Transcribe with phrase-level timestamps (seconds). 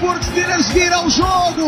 [0.00, 1.66] Steelers vira o jogo!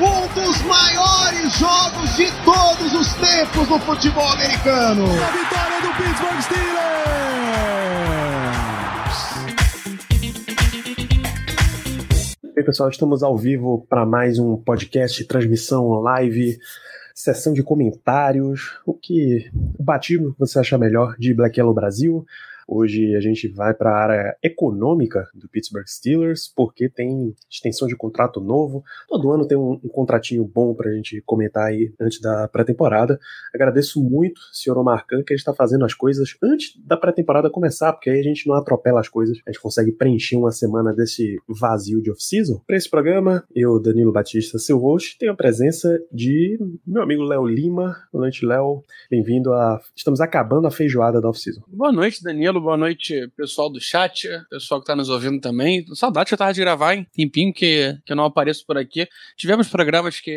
[0.00, 5.04] Um dos maiores jogos de todos os tempos no futebol americano!
[5.04, 6.64] A vitória do Pittsburgh Steelers!
[12.42, 16.58] E aí, pessoal, estamos ao vivo para mais um podcast, transmissão live,
[17.14, 22.24] sessão de comentários, o que o batismo você acha melhor de Black Yellow Brasil.
[22.66, 27.96] Hoje a gente vai para a área econômica do Pittsburgh Steelers, porque tem extensão de
[27.96, 28.82] contrato novo.
[29.08, 33.18] Todo ano tem um, um contratinho bom para a gente comentar aí antes da pré-temporada.
[33.54, 38.10] Agradeço muito senhor Omarcan que ele está fazendo as coisas antes da pré-temporada começar, porque
[38.10, 42.02] aí a gente não atropela as coisas, a gente consegue preencher uma semana desse vazio
[42.02, 42.60] de off-season.
[42.66, 47.46] Para esse programa, eu, Danilo Batista, seu host, tenho a presença de meu amigo Léo
[47.46, 47.96] Lima.
[48.12, 48.82] Boa noite, Léo.
[49.10, 49.80] Bem-vindo a.
[49.94, 51.62] Estamos acabando a feijoada da off-season.
[51.68, 52.53] Boa noite, Danilo.
[52.60, 55.84] Boa noite, pessoal do chat, pessoal que tá nos ouvindo também.
[55.94, 57.06] Saudade eu tava de gravar, hein?
[57.12, 59.08] Tempinho que, que eu não apareço por aqui.
[59.36, 60.34] Tivemos programas que.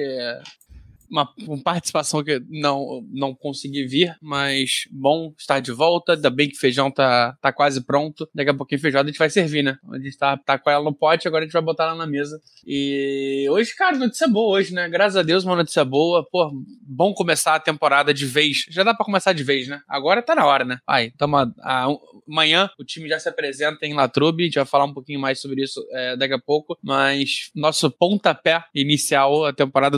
[1.09, 6.13] Uma, uma participação que não, não consegui vir, mas bom estar de volta.
[6.13, 8.27] Ainda bem que feijão tá, tá quase pronto.
[8.33, 9.77] Daqui a pouquinho feijoada a gente vai servir, né?
[9.91, 12.07] A gente tá, tá com ela no pote, agora a gente vai botar ela na
[12.07, 12.41] mesa.
[12.65, 14.87] E hoje, cara, notícia boa hoje, né?
[14.89, 16.25] Graças a Deus, uma notícia boa.
[16.29, 18.65] Pô, bom começar a temporada de vez.
[18.69, 19.81] Já dá pra começar de vez, né?
[19.87, 20.79] Agora tá na hora, né?
[20.85, 21.87] Vai, tamo a, a,
[22.27, 24.43] amanhã o time já se apresenta em Latrobe.
[24.43, 26.77] A gente vai falar um pouquinho mais sobre isso é, daqui a pouco.
[26.83, 29.97] Mas nosso pontapé inicial, a temporada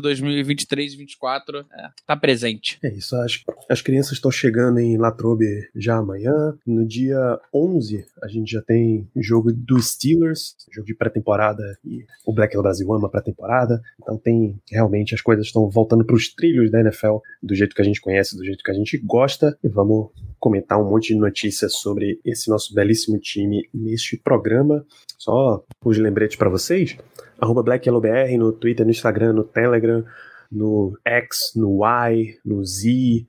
[1.06, 2.80] 2023-2024, é, tá presente.
[2.84, 6.58] É isso, as, as crianças estão chegando em Latrobe já amanhã.
[6.66, 12.34] No dia 11, a gente já tem jogo dos Steelers, jogo de pré-temporada, e o
[12.34, 13.82] Black Hill Brasil ama pré-temporada.
[14.02, 17.82] Então tem, realmente, as coisas estão voltando para os trilhos da NFL, do jeito que
[17.82, 19.58] a gente conhece, do jeito que a gente gosta.
[19.64, 24.86] E vamos comentar um monte de notícias sobre esse nosso belíssimo time neste programa.
[25.18, 26.98] Só os lembretes para vocês,
[27.40, 30.06] arroba BlackYellowBR no Twitter, no Instagram, no Telegram,
[30.52, 33.26] no X, no Y, no Z,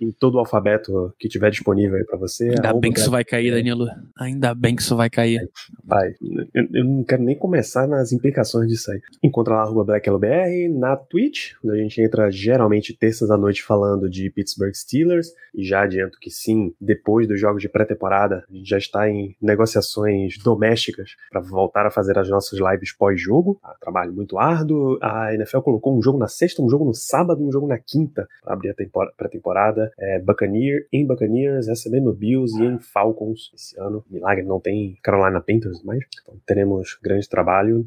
[0.00, 2.48] em todo o alfabeto que tiver disponível aí pra você.
[2.48, 3.86] Ainda bem que isso vai cair, Danilo.
[4.18, 5.48] Ainda bem que isso vai cair.
[5.86, 6.14] Pai,
[6.54, 9.00] eu, eu não quero nem começar nas implicações disso aí.
[9.22, 14.08] Encontra lá arroba BlackLBR na Twitch, onde a gente entra geralmente terças à noite falando
[14.08, 15.28] de Pittsburgh Steelers.
[15.54, 19.36] E já adianto que sim, depois dos jogos de pré-temporada, a gente já está em
[19.40, 23.58] negociações domésticas para voltar a fazer as nossas lives pós-jogo.
[23.62, 24.98] Ah, trabalho muito árduo.
[25.02, 27.78] A NFL colocou um jogo na sexta, um jogo no sábado e um jogo na
[27.78, 29.90] quinta para abrir a tempor- pré-temporada.
[29.98, 34.04] É, Buccaneer, em Buccaneers, recebendo Bills e em Falcons esse ano.
[34.10, 36.00] Milagre, não tem Carolina Panthers mais.
[36.22, 37.86] Então teremos grande trabalho.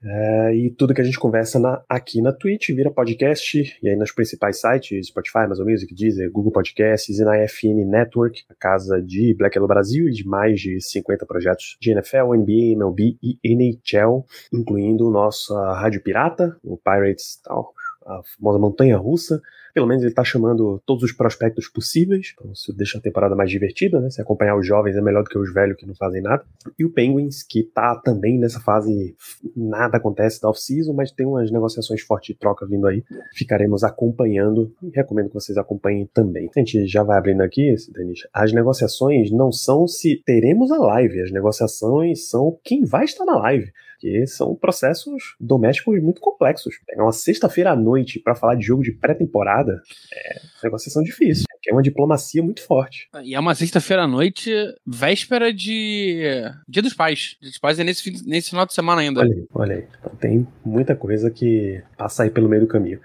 [0.00, 3.96] É, e tudo que a gente conversa na- aqui na Twitch vira podcast, e aí
[3.96, 9.02] nos principais sites, Spotify, Amazon Music, Deezer, Google Podcasts e na FN Network, a casa
[9.02, 13.38] de Black Yellow Brasil e de mais de 50 projetos de NFL, NBA, MLB e
[13.42, 17.72] NHL, incluindo nossa Rádio Pirata, o Pirates, tal,
[18.08, 19.40] a famosa montanha russa.
[19.78, 23.48] Pelo menos ele tá chamando todos os prospectos possíveis, então isso deixa a temporada mais
[23.48, 24.10] divertida, né?
[24.10, 26.44] Se acompanhar os jovens é melhor do que os velhos que não fazem nada.
[26.76, 29.14] E o Penguins, que tá também nessa fase,
[29.56, 33.04] nada acontece da off-season, mas tem umas negociações fortes de troca vindo aí.
[33.34, 36.50] Ficaremos acompanhando e recomendo que vocês acompanhem também.
[36.56, 38.26] A gente já vai abrindo aqui, Denis.
[38.34, 43.38] As negociações não são se teremos a live, as negociações são quem vai estar na
[43.38, 43.70] live.
[44.00, 46.76] Porque são processos domésticos muito complexos.
[46.86, 51.44] Pegar uma sexta-feira à noite para falar de jogo de pré-temporada é negociação difícil.
[51.66, 53.08] É uma diplomacia muito forte.
[53.22, 54.50] E é uma sexta-feira à noite,
[54.86, 57.36] véspera de Dia dos Pais.
[57.40, 59.20] Dia dos Pais é nesse, nesse final de semana ainda.
[59.20, 59.84] Olha aí, olha aí.
[60.00, 63.00] Então tem muita coisa que passa aí pelo meio do caminho.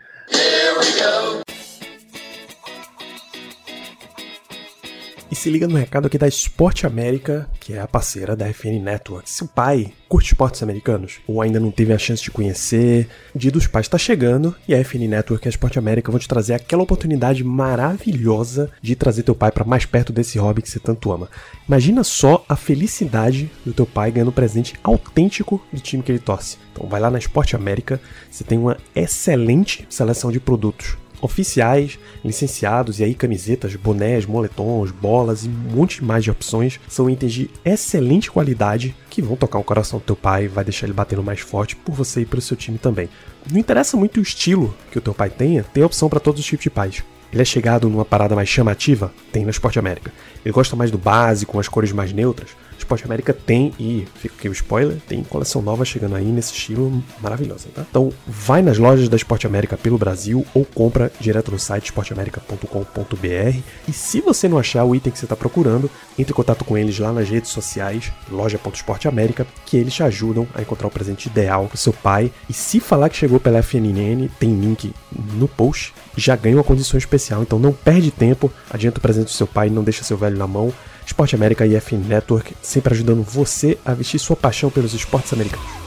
[5.33, 8.79] E se liga no recado aqui da Esporte América, que é a parceira da FN
[8.79, 9.27] Network.
[9.27, 13.39] Se o pai curte esportes americanos ou ainda não teve a chance de conhecer, o
[13.39, 16.27] Dia dos Pais está chegando e a FN Network e a Esporte América vão te
[16.27, 20.77] trazer aquela oportunidade maravilhosa de trazer teu pai para mais perto desse hobby que você
[20.77, 21.27] tanto ama.
[21.67, 26.19] Imagina só a felicidade do teu pai ganhando um presente autêntico do time que ele
[26.19, 26.59] torce.
[26.73, 32.99] Então vai lá na Esporte América, você tem uma excelente seleção de produtos oficiais, licenciados
[32.99, 36.79] e aí camisetas, bonés, moletons, bolas e um monte mais de opções.
[36.87, 40.85] São itens de excelente qualidade que vão tocar o coração do teu pai, vai deixar
[40.85, 43.09] ele batendo mais forte por você e pelo seu time também.
[43.49, 46.45] Não interessa muito o estilo que o teu pai tenha, tem opção para todos os
[46.45, 47.03] tipos de pais.
[47.31, 49.11] Ele é chegado numa parada mais chamativa?
[49.31, 50.11] Tem no Esporte América.
[50.45, 52.51] Ele gosta mais do básico, com as cores mais neutras?
[52.77, 57.03] Esporte América tem, e fica aqui o spoiler, tem coleção nova chegando aí nesse estilo
[57.21, 57.85] maravilhosa, tá?
[57.89, 63.59] Então vai nas lojas da Esporte América pelo Brasil ou compra direto no site esporteamerica.com.br
[63.87, 66.77] e se você não achar o item que você está procurando, entre em contato com
[66.77, 71.67] eles lá nas redes sociais, loja.esporteamerica, que eles te ajudam a encontrar o presente ideal
[71.67, 72.31] pro seu pai.
[72.49, 74.93] E se falar que chegou pela FNN, tem link
[75.33, 79.31] no post, já ganha uma condição especial, então não perde tempo, adianta o presente do
[79.31, 80.73] seu pai, não deixa seu velho na mão,
[81.05, 85.83] Esporte América e FN Network, sempre ajudando você a vestir sua paixão pelos esportes americanos.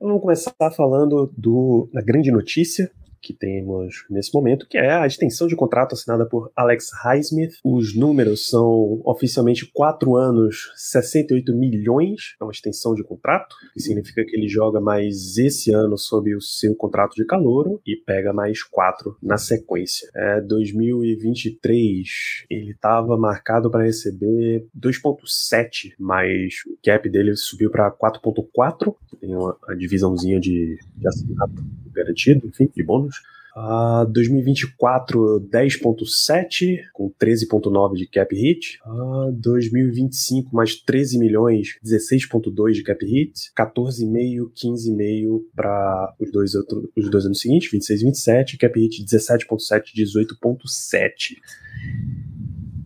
[0.00, 2.90] Vamos começar falando do, da grande notícia
[3.20, 7.54] que temos nesse momento, que é a extensão de contrato assinada por Alex Highsmith.
[7.64, 14.24] Os números são oficialmente 4 anos, 68 milhões, é uma extensão de contrato, que significa
[14.24, 18.62] que ele joga mais esse ano sob o seu contrato de calouro e pega mais
[18.62, 20.08] 4 na sequência.
[20.14, 28.94] É 2023, ele estava marcado para receber 2.7, mas o cap dele subiu para 4.4,
[29.20, 33.09] tem uma, divisãozinha de, de assinato garantido, enfim, de bônus.
[33.56, 38.78] Uh, 2024, 10.7, com 13.9 de cap hit.
[38.86, 43.50] Uh, 2025, mais 13 milhões, 16.2 de cap hit.
[43.58, 46.52] 14,5, 15,5 para os dois,
[46.96, 48.58] os dois anos seguintes, 26 e 27.
[48.58, 51.36] Cap hit 17.7, 18.7.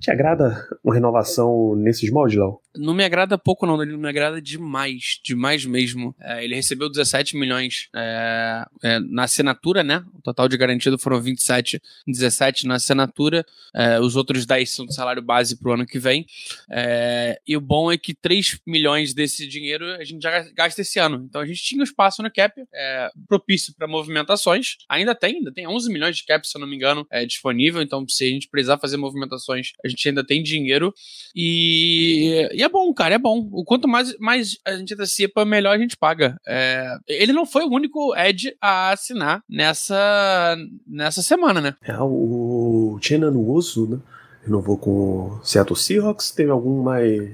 [0.04, 2.60] Te agrada uma renovação nesses moldes, Léo?
[2.76, 3.80] Não me agrada pouco, não.
[3.80, 5.18] Ele não me agrada demais.
[5.24, 6.14] Demais mesmo.
[6.20, 10.04] É, ele recebeu 17 milhões é, é, na assinatura, né?
[10.12, 13.46] O total de garantido foram 27, 17 na assinatura.
[13.74, 16.26] É, os outros 10 são de salário base pro ano que vem.
[16.70, 20.98] É, e o bom é que 3 milhões desse dinheiro a gente já gasta esse
[20.98, 21.24] ano.
[21.26, 24.76] Então a gente tinha espaço no cap é, propício para movimentações.
[24.86, 27.80] Ainda tem, ainda tem 11 milhões de cap, se eu não me engano, disponível.
[27.80, 30.92] Então se a gente precisar fazer movimentações, a gente ainda tem dinheiro.
[31.34, 33.48] E, e é bom, cara, é bom.
[33.52, 36.36] O quanto mais, mais a gente antecipa, melhor a gente paga.
[36.46, 40.56] É, ele não foi o único Ed a assinar nessa,
[40.86, 41.74] nessa semana, né?
[41.82, 43.98] É, o Chenan Wosu, né?
[44.44, 47.32] Renovou com o Seattle Seahawks, teve algum mais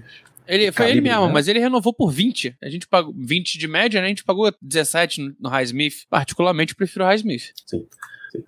[0.51, 1.33] ele, foi ele mesmo, né?
[1.33, 2.57] mas ele renovou por 20.
[2.61, 4.07] A gente pagou 20 de média, né?
[4.07, 6.07] A gente pagou 17 no Highsmith.
[6.11, 7.53] Particularmente, prefiro o Highsmith.
[7.65, 7.87] Sim.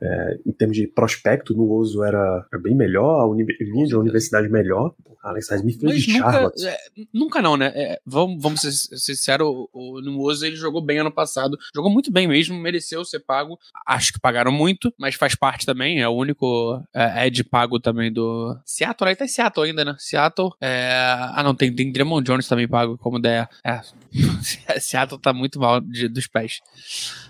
[0.00, 4.48] É, em termos de prospecto, no Oso era, era bem melhor, a vinha de universidade
[4.48, 4.94] melhor.
[5.22, 6.66] Alex Highsmith foi de nunca, Charlotte.
[6.66, 6.78] É,
[7.12, 7.72] nunca não, né?
[7.74, 11.56] É, vamos, vamos ser sinceros, o, o Nuoso ele jogou bem ano passado.
[11.74, 13.58] Jogou muito bem mesmo, mereceu ser pago.
[13.86, 16.00] Acho que pagaram muito, mas faz parte também.
[16.00, 19.10] É o único é, Ed pago também do Seattle.
[19.10, 19.94] Aí tá Seattle ainda, né?
[19.98, 20.50] Seattle.
[20.60, 20.90] É...
[21.34, 23.48] Ah, não, tem, tem Draymond Jones também pago como ideia.
[23.64, 23.80] É.
[24.80, 26.60] Seattle tá muito mal de, dos pés.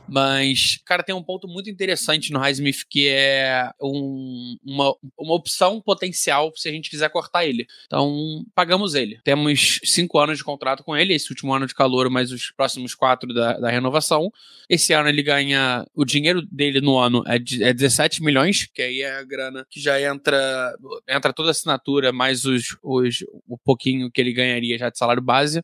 [0.09, 5.81] Mas, cara, tem um ponto muito interessante no Highsmith que é um, uma, uma opção
[5.81, 7.67] potencial se a gente quiser cortar ele.
[7.87, 9.21] Então, pagamos ele.
[9.25, 12.95] Temos cinco anos de contrato com ele, esse último ano de calor, mais os próximos
[12.95, 14.31] quatro da, da renovação.
[14.69, 15.87] Esse ano ele ganha.
[15.95, 19.67] O dinheiro dele no ano é, de, é 17 milhões, que aí é a grana
[19.69, 20.75] que já entra.
[21.09, 25.23] Entra toda a assinatura, mais os, os, o pouquinho que ele ganharia já de salário
[25.23, 25.63] base.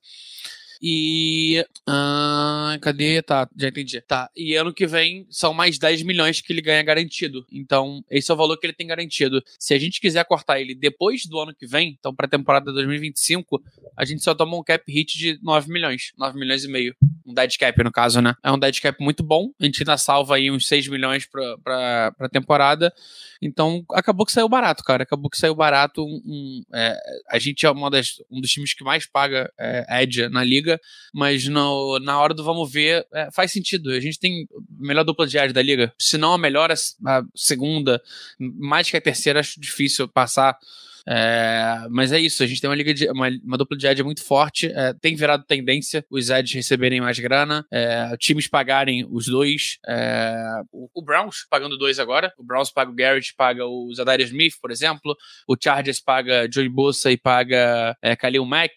[0.80, 1.64] E.
[1.86, 3.22] Ah, cadê?
[3.22, 4.00] Tá, já entendi.
[4.00, 4.30] Tá.
[4.36, 7.44] E ano que vem são mais 10 milhões que ele ganha garantido.
[7.50, 9.42] Então, esse é o valor que ele tem garantido.
[9.58, 13.62] Se a gente quiser cortar ele depois do ano que vem, então pra temporada 2025,
[13.96, 16.12] a gente só toma um cap hit de 9 milhões.
[16.16, 16.94] 9 milhões e meio.
[17.28, 18.34] Um dead cap, no caso, né?
[18.42, 19.50] É um dead cap muito bom.
[19.60, 22.90] A gente ainda salva aí uns 6 milhões pra, pra, pra temporada.
[23.42, 25.02] Então, acabou que saiu barato, cara.
[25.02, 26.02] Acabou que saiu barato.
[26.02, 30.02] Um, um, é, a gente é uma das, um dos times que mais paga é,
[30.02, 30.80] Edge na liga,
[31.12, 33.90] mas no, na hora do vamos ver, é, faz sentido.
[33.90, 35.92] A gente tem a melhor dupla de Edge da liga.
[36.00, 38.02] Se não a melhor, a segunda,
[38.38, 40.58] mais que a terceira, acho difícil passar.
[41.10, 44.02] É, mas é isso, a gente tem uma liga de, uma, uma dupla de Ed
[44.02, 49.26] muito forte, é, tem virado tendência os Eds receberem mais grana, é, times pagarem os
[49.26, 49.78] dois.
[49.86, 54.28] É, o, o, Browns pagando dois agora, o Browns paga o Garrett, paga o Zadarius
[54.28, 55.16] Smith, por exemplo,
[55.48, 58.74] o Chargers paga Joey Bosa e paga é, Khalil Mack.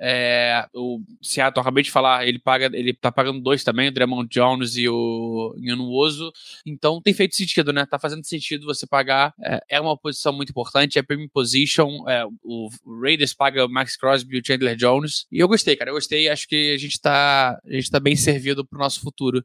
[0.00, 4.28] É, o Seattle, acabei de falar, ele paga, ele tá pagando dois também, o Draymond
[4.28, 6.32] Jones e o Nuoso.
[6.64, 7.86] Então tem feito sentido, né?
[7.86, 9.34] Tá fazendo sentido você pagar.
[9.42, 12.08] É, é uma posição muito importante, é premium position.
[12.08, 12.68] É, o
[13.02, 15.26] Raiders paga o Max Crosby e o Chandler Jones.
[15.30, 15.90] E eu gostei, cara.
[15.90, 16.28] Eu gostei.
[16.28, 19.42] Acho que a gente tá, a gente tá bem servido pro nosso futuro.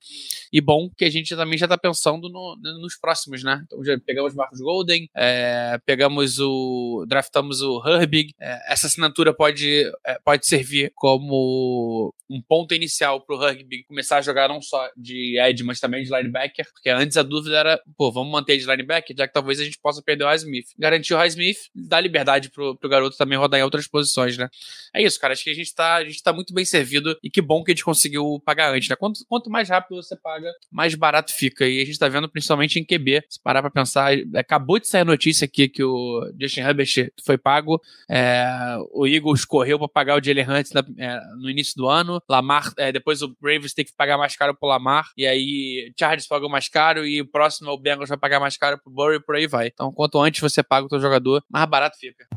[0.52, 3.64] E bom que a gente também já tá pensando no, nos próximos, né?
[3.66, 7.06] Então já pegamos Marcos Golden, é, pegamos o.
[7.08, 8.34] draftamos o Herbig.
[8.40, 14.22] É, essa assinatura pode, é, pode servir como um ponto inicial pro Herbig começar a
[14.22, 18.12] jogar não só de Ed, mas também de linebacker, porque antes a dúvida era, pô,
[18.12, 20.68] vamos manter de linebacker, já que talvez a gente possa perder o Highsmith.
[20.78, 24.50] Garantir o Highsmith dá liberdade pro, pro garoto também rodar em outras posições, né?
[24.94, 25.34] É isso, cara.
[25.34, 27.72] Acho que a gente tá, a gente tá muito bem servido e que bom que
[27.72, 28.96] a gente conseguiu pagar antes, né?
[28.96, 31.68] Quanto, quanto mais rápido você paga, mais barato fica.
[31.68, 33.24] E a gente tá vendo principalmente em QB.
[33.30, 37.38] Se parar pra pensar, acabou de sair a notícia aqui que o Justin Herbert foi
[37.38, 37.80] pago.
[38.10, 42.22] É, o Eagles correu pra pagar o Jalen Hunt na, é, no início do ano.
[42.30, 45.06] Lamar, é, depois o Ravens tem que pagar mais caro pro Lamar.
[45.18, 48.80] E aí Chargers pagou mais caro e o próximo o Bengals vai pagar mais caro
[48.82, 49.68] pro Burry por aí vai.
[49.68, 52.28] Então, quanto antes você paga o teu jogador, mais barato fica.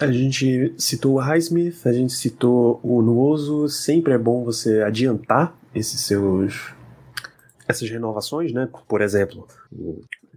[0.00, 3.68] A gente citou o Highsmith, a gente citou o Nuoso.
[3.68, 6.74] Sempre é bom você adiantar esses seus
[7.66, 8.68] essas renovações, né?
[8.86, 9.46] Por exemplo,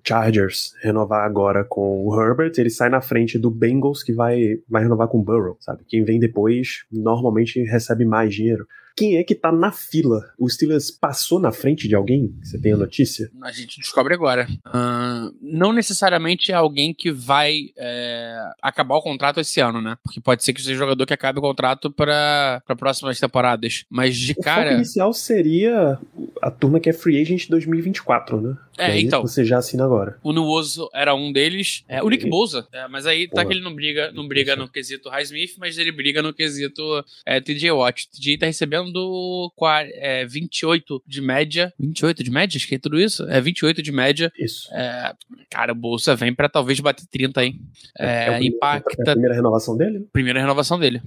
[0.04, 4.84] Chargers renovar agora com o Herbert, ele sai na frente do Bengals que vai, vai
[4.84, 5.84] renovar com o Burrow, sabe?
[5.88, 10.34] Quem vem depois normalmente recebe mais dinheiro quem é que tá na fila?
[10.40, 12.36] O Steelers passou na frente de alguém?
[12.42, 13.30] Você tem a notícia?
[13.44, 14.48] A gente descobre agora.
[14.66, 19.96] Uh, não necessariamente é alguém que vai é, acabar o contrato esse ano, né?
[20.04, 23.86] Porque pode ser que seja jogador que acabe o contrato para próximas temporadas.
[23.88, 24.72] Mas de o cara.
[24.72, 26.00] O inicial seria
[26.42, 28.58] a turma que é free agent 2024, né?
[28.78, 29.22] É, então.
[29.22, 30.18] Você já assina agora.
[30.24, 31.84] O Nuoso era um deles.
[31.88, 34.70] É, o Nick Bouza, é, mas aí tá que ele não briga, não briga no
[34.70, 36.82] quesito Highsmith, mas ele briga no quesito
[37.26, 38.08] é, TJ Watt.
[38.10, 39.52] TJ tá recebendo
[39.96, 41.74] é, 28 de média.
[41.80, 42.58] 28 de média?
[42.58, 43.24] Acho que é tudo isso?
[43.30, 44.32] É 28 de média.
[44.38, 44.74] Isso.
[44.74, 45.14] É,
[45.50, 47.60] cara, o Bolsa vem pra talvez bater 30, hein?
[47.98, 48.96] É, é, é impacta.
[49.00, 50.08] É a primeira renovação dele?
[50.14, 51.02] Primeira renovação dele.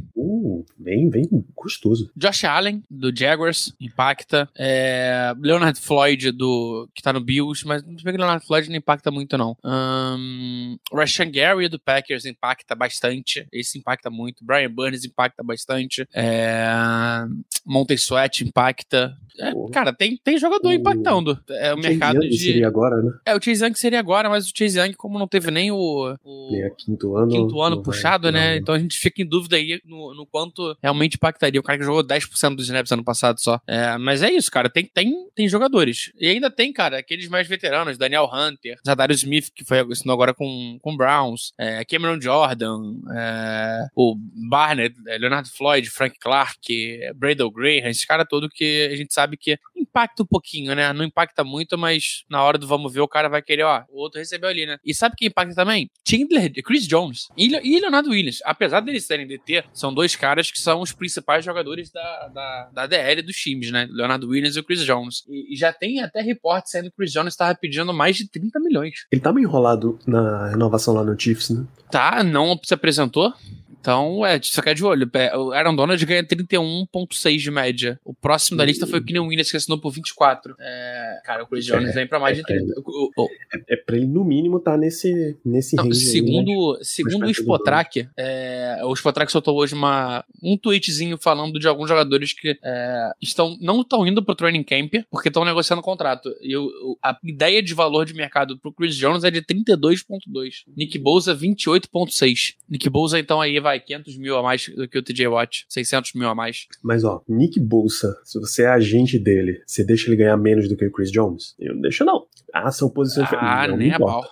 [0.79, 2.11] Bem, bem custoso.
[2.17, 4.49] Josh Allen, do Jaguars, impacta.
[4.57, 8.77] É, Leonard Floyd, do que tá no Bills, mas não sei que Leonard Floyd não
[8.77, 9.57] impacta muito, não.
[9.65, 13.47] Um, Rashan Gary, do Packers, impacta bastante.
[13.53, 14.45] Esse impacta muito.
[14.45, 16.07] Brian Burns impacta bastante.
[16.15, 17.25] É,
[17.65, 19.17] Monte Sweat impacta.
[19.39, 20.73] É, cara, tem, tem jogador o...
[20.73, 21.39] impactando.
[21.49, 22.39] É o, o mercado de.
[22.39, 23.13] seria agora, né?
[23.25, 26.17] É, o Chase Young seria agora, mas o Chase Young, como não teve nem o.
[26.23, 27.29] o nem quinto ano.
[27.29, 28.51] Quinto ano puxado, vai, né?
[28.51, 28.57] Não.
[28.59, 30.50] Então a gente fica em dúvida aí no, no quanto
[30.83, 31.61] realmente impactaria.
[31.61, 33.61] O cara que jogou 10% dos snaps ano passado só.
[33.67, 34.69] É, mas é isso, cara.
[34.69, 36.13] Tem, tem, tem jogadores.
[36.19, 40.35] E ainda tem, cara, aqueles mais veteranos, Daniel Hunter, Zadarius Smith, que foi assinou agora
[40.35, 44.17] com, com Browns, é, Cameron Jordan, é, o
[44.49, 49.37] Barnett, é, Leonard Floyd, Frank Clark, Bradle Graham, esse cara todo que a gente sabe
[49.37, 49.59] que
[49.91, 50.93] impacta um pouquinho, né?
[50.93, 54.01] Não impacta muito, mas na hora do vamos ver, o cara vai querer, ó, o
[54.01, 54.79] outro recebeu ali, né?
[54.85, 55.91] E sabe quem impacta também?
[56.09, 57.49] Chandler, Chris Jones e,
[57.81, 58.39] Leonardo Williams.
[58.45, 62.87] Apesar deles serem DT, são dois caras que são os principais jogadores da, da, da
[62.87, 63.89] DL dos times, né?
[63.91, 65.25] Leonardo Williams e o Chris Jones.
[65.29, 68.29] E, e já tem até reporte saindo que o Chris Jones estava pedindo mais de
[68.29, 69.07] 30 milhões.
[69.11, 71.67] Ele tava enrolado na renovação lá no Chiefs, né?
[71.91, 73.35] Tá, não se apresentou.
[73.81, 75.11] Então, é, só quer de olho.
[75.15, 77.99] É, o Aaron Donald ganha 31,6 de média.
[78.05, 80.55] O próximo da lista foi o Kenny Williams, que assinou por 24.
[80.61, 82.63] É, cara, o Chris Jones é, vem pra mais de 30.
[82.63, 85.91] É, é, é pra ele, no mínimo, tá nesse, nesse Não.
[85.93, 86.85] Segundo, aí, né?
[86.85, 92.35] segundo o Spotrack, é, o Spotrack soltou hoje uma, um tweetzinho falando de alguns jogadores
[92.35, 96.29] que é, estão, não estão indo pro training camp porque estão negociando contrato.
[96.43, 100.65] E o, a ideia de valor de mercado pro Chris Jones é de 32,2.
[100.77, 102.55] Nick Bosa, 28,6.
[102.69, 105.65] Nick Bosa, então, aí vai vai, 500 mil a mais do que o TJ Watt,
[105.69, 106.67] 600 mil a mais.
[106.83, 110.77] Mas ó, Nick Bolsa, se você é agente dele, você deixa ele ganhar menos do
[110.77, 111.55] que o Chris Jones?
[111.59, 112.27] Eu não deixo não.
[112.53, 114.25] Ah, são posições Ah, não nem a pau.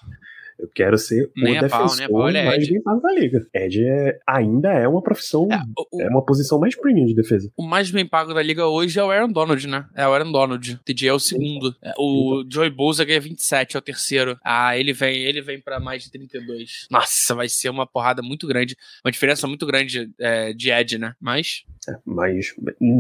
[0.59, 2.73] Eu quero ser nem o defensor pau, pau, é mais Ed.
[2.73, 3.47] bem pago da liga.
[3.55, 7.51] Ed é, ainda é uma profissão, é, o, é, uma posição mais premium de defesa.
[7.57, 9.87] O mais bem pago da liga hoje é o Aaron Donald, né?
[9.95, 10.81] É o Aaron Donald.
[10.85, 11.75] TJ é o segundo.
[11.97, 12.51] O então.
[12.51, 14.37] Joey Bosa ganha 27, é o terceiro.
[14.45, 16.89] Ah, ele vem, ele vem para mais de 32.
[16.91, 18.77] Nossa, vai ser uma porrada muito grande.
[19.05, 21.15] Uma diferença muito grande é, de Ed, né?
[21.21, 21.65] Mas...
[21.89, 22.55] É, mas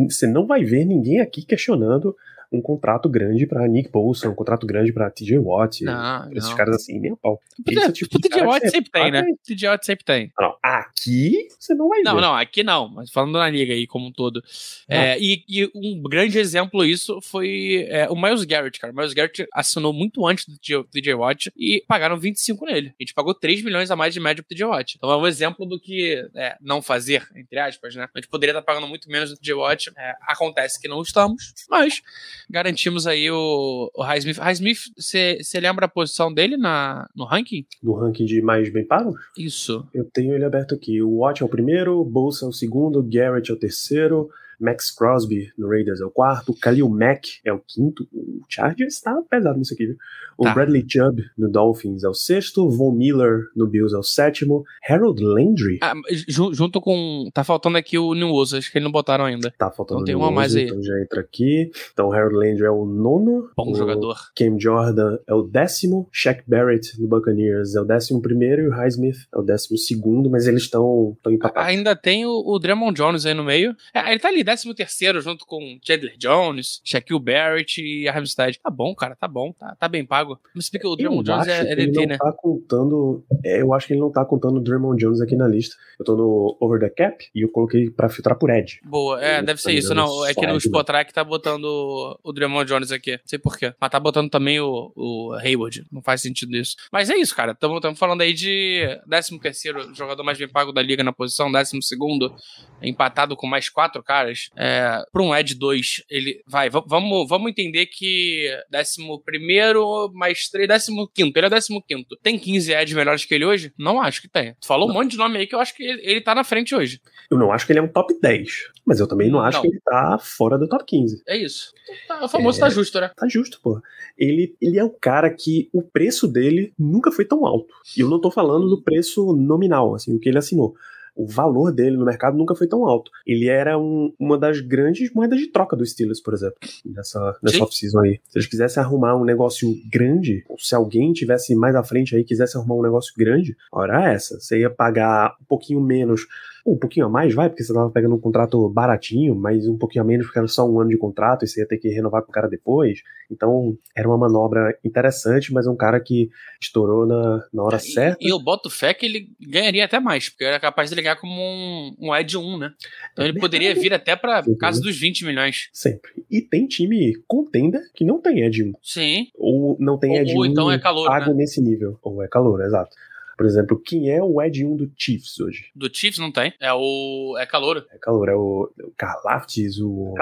[0.08, 2.14] você não vai ver ninguém aqui questionando
[2.50, 5.84] um contrato grande pra Nick Bolsa, um contrato grande pra TJ Watt.
[5.84, 6.56] Não, esses não.
[6.56, 7.40] caras assim, nem a pau.
[7.56, 9.24] Porque, Esse é tipo TJ cara que Watt sempre tem, né?
[9.44, 10.32] TJ Watt sempre tem.
[10.38, 12.20] Não, aqui você não vai Não, ver.
[12.20, 14.42] não, aqui não, mas falando na liga aí como um todo.
[14.88, 18.92] É, e, e um grande exemplo isso foi é, o Miles Garrett, cara.
[18.92, 22.88] O Miles Garrett assinou muito antes do TJ TJ Watt e pagaram 25 nele.
[22.98, 24.96] A gente pagou 3 milhões a mais de média pro TJ Watt.
[24.96, 28.08] Então é um exemplo do que é, não fazer, entre aspas, né?
[28.14, 29.90] A gente poderia estar pagando muito menos do TJ Watt.
[29.96, 32.02] É, acontece que não estamos, mas
[32.48, 34.38] garantimos aí o, o Highsmith.
[34.38, 37.66] Highsmith, você lembra a posição dele na, no ranking?
[37.82, 39.86] No ranking de mais bem pagos, Isso.
[39.94, 41.02] eu tenho ele aberto aqui.
[41.02, 44.28] O Watt é o primeiro, Bolsa é o segundo, Garrett é o terceiro,
[44.60, 48.06] Max Crosby no Raiders é o quarto, Khalil Mack é o quinto.
[48.12, 49.96] O Chargers tá pesado nisso aqui, viu?
[50.36, 50.54] O Tá.
[50.54, 55.22] Bradley Chubb no Dolphins é o sexto, Von Miller no Bills é o sétimo, Harold
[55.22, 55.94] Landry Ah,
[56.28, 57.28] ju- junto com.
[57.34, 59.52] Tá faltando aqui o New Oso, acho que eles não botaram ainda.
[59.58, 60.66] tá faltando Então tem uma mais 11, aí.
[60.68, 61.70] Então já entra aqui.
[61.92, 63.50] Então Harold Landry é o nono.
[63.56, 64.16] Bom o jogador.
[64.36, 68.70] Cam Jordan é o décimo, Shaq Barrett no Buccaneers é o décimo primeiro e o
[68.72, 71.68] Highsmith é o décimo segundo, mas eles estão empatados.
[71.68, 73.74] Ainda tem o, o Draymond Jones aí no meio.
[73.92, 78.58] É, ele tá ali, 13 terceiro, junto com Chandler Jones, Shaquille Barrett e Armstead.
[78.62, 80.40] Tá bom, cara, tá bom, tá, tá bem pago.
[80.54, 82.16] Mas explica, o Draymond Jones é, é DT, não né?
[82.16, 83.22] tá contando.
[83.44, 85.76] é, eu acho que ele não tá contando o Draymond Jones aqui na lista.
[85.98, 88.80] Eu tô no Over the Cap e eu coloquei pra filtrar por Edge.
[88.84, 89.94] Boa, é, deve ser tô isso.
[89.94, 90.56] Não, é que no?
[90.56, 93.12] Spotrack tá botando o, o Draymond Jones aqui.
[93.12, 93.74] Não sei porquê.
[93.78, 95.84] Mas tá botando também o, o Hayward.
[95.92, 96.74] Não faz sentido isso.
[96.90, 97.52] Mas é isso, cara.
[97.52, 101.82] Estamos falando aí de 13 terceiro jogador mais bem pago da liga na posição, 12
[101.82, 102.34] segundo,
[102.80, 104.37] empatado com mais quatro caras.
[104.56, 106.68] É, pra um Edge 2, ele vai.
[106.70, 111.36] va- Vamos, vamos entender que 11 primeiro mais 3, 15 quinto.
[111.38, 112.16] Ele é 15 quinto.
[112.22, 113.72] Tem 15 Edge melhores que ele hoje?
[113.78, 114.54] Não acho que tem.
[114.60, 116.44] Tu falou um monte de nome aí que eu acho que ele, ele tá na
[116.44, 117.00] frente hoje.
[117.30, 118.48] Eu não acho que ele é um top 10,
[118.86, 119.62] mas eu também não acho Não.
[119.62, 121.22] que ele tá fora do top 15.
[121.26, 121.72] É isso.
[122.06, 122.60] Tá, o famoso É.
[122.60, 123.10] tá justo, né?
[123.16, 123.80] Tá justo, pô.
[124.16, 127.72] Ele, ele é um cara que o preço dele nunca foi tão alto.
[127.96, 130.74] E eu não tô falando do preço nominal, assim, o que ele assinou.
[131.18, 133.10] O valor dele no mercado nunca foi tão alto.
[133.26, 136.56] Ele era um- uma das grandes moedas de troca dos Steelers, por exemplo,
[136.86, 138.20] nessa, nessa off-season aí.
[138.28, 142.22] Se eles quisessem arrumar um negócio grande, ou se alguém tivesse mais à frente aí
[142.22, 144.38] quisesse arrumar um negócio grande, hora é essa.
[144.38, 146.26] Você ia pagar um pouquinho menos,
[146.72, 150.04] um pouquinho a mais, vai, porque você tava pegando um contrato baratinho, mas um pouquinho
[150.04, 152.22] a menos porque era só um ano de contrato e você ia ter que renovar
[152.22, 153.00] com o cara depois.
[153.30, 158.16] Então, era uma manobra interessante, mas um cara que estourou na, na hora certa.
[158.20, 161.16] E, e eu boto fé que ele ganharia até mais, porque era capaz de ligar
[161.20, 162.72] como um, um Ed 1, né?
[163.12, 164.56] Então ele poderia vir até pra Uhum.
[164.56, 165.68] casa dos 20 milhões.
[165.72, 166.10] Sempre.
[166.30, 168.72] E tem time contender que não tem Ed 1.
[168.82, 169.26] Sim.
[169.36, 171.36] Ou não tem Ou- Ed ou 1 então é calor, pago né?
[171.38, 171.98] nesse nível.
[172.02, 172.94] Ou é calor, exato.
[173.38, 175.66] Por exemplo, quem é o Ed 1 do Chiefs hoje?
[175.72, 176.52] Do Chiefs não tem.
[176.60, 177.36] É o.
[177.38, 177.86] É Calouro.
[177.92, 180.12] É calor, é o, o Karlaftis, o.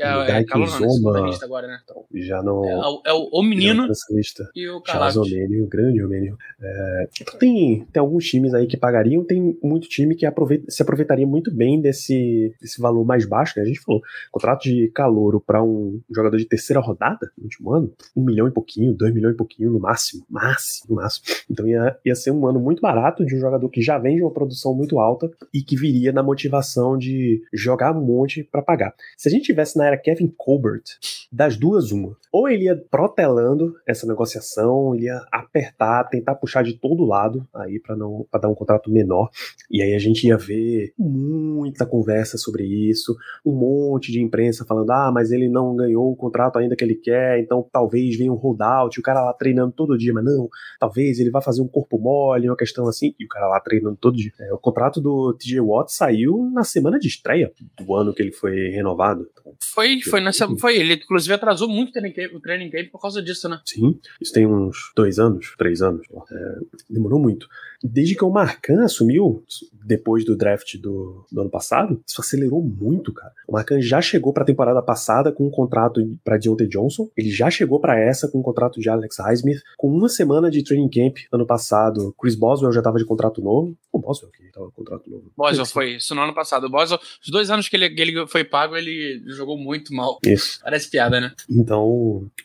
[0.00, 1.12] É, o é não, Zoma.
[1.12, 1.78] nessa lista agora, né?
[1.84, 2.64] Então, já não.
[2.64, 4.50] É, o, é o, o menino lista.
[4.56, 5.32] e o Charles Karlaft.
[5.32, 6.38] Omênio, grande Omênio.
[6.58, 10.82] É, então tem, tem alguns times aí que pagariam, tem muito time que aproveita- se
[10.82, 13.64] aproveitaria muito bem desse, desse valor mais baixo, né?
[13.64, 17.92] A gente falou, contrato de calouro para um jogador de terceira rodada no último ano,
[18.16, 21.26] um milhão e pouquinho, dois milhões e pouquinho no máximo, máximo, no máximo.
[21.50, 24.22] Então ia, ia ser um ano muito barato de um jogador que já vem de
[24.22, 28.94] uma produção muito alta e que viria na motivação de jogar um monte para pagar.
[29.16, 30.84] Se a gente tivesse na era Kevin Colbert,
[31.32, 32.14] das duas, uma.
[32.30, 37.80] Ou ele ia protelando essa negociação, ele ia apertar, tentar puxar de todo lado aí
[37.80, 39.30] para não para dar um contrato menor.
[39.70, 44.90] E aí a gente ia ver muita conversa sobre isso, um monte de imprensa falando:
[44.90, 48.36] "Ah, mas ele não ganhou o contrato ainda que ele quer, então talvez venha um
[48.36, 51.98] holdout", o cara lá treinando todo dia, mas não, talvez ele vá fazer um corpo
[51.98, 54.32] mole, uma questão assim, e o cara lá treinando todo dia.
[54.38, 58.32] É, o contrato do TJ Watt saiu na semana de estreia do ano que ele
[58.32, 59.26] foi renovado.
[59.62, 60.48] Foi, foi nessa.
[60.56, 63.60] Foi ele, inclusive, atrasou muito o training camp, por causa disso, né?
[63.64, 66.06] Sim, isso tem uns dois anos, três anos.
[66.30, 66.58] É,
[66.88, 67.46] demorou muito.
[67.82, 69.44] Desde que o Marcan assumiu,
[69.84, 73.32] depois do draft do, do ano passado, isso acelerou muito, cara.
[73.46, 77.50] O Marcan já chegou pra temporada passada com um contrato pra Deontay Johnson, ele já
[77.50, 81.16] chegou pra essa com um contrato de Alex Highsmith, com uma semana de training camp
[81.32, 83.76] ano passado, Chris Boswell já tava de contrato novo.
[83.92, 85.32] O Boswell que de contrato novo.
[85.36, 86.66] Boswell foi isso no ano passado.
[86.66, 90.18] O Boswell, os dois anos que ele, ele foi pago, ele jogou muito mal.
[90.24, 90.60] Isso.
[90.62, 91.32] Parece piada, né?
[91.48, 91.84] Então,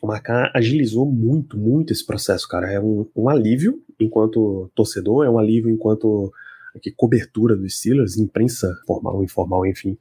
[0.01, 2.71] o Marcan agilizou muito, muito esse processo, cara.
[2.71, 6.31] É um, um alívio enquanto torcedor, é um alívio enquanto
[6.75, 9.97] aqui, cobertura dos Steelers, imprensa formal, informal, enfim.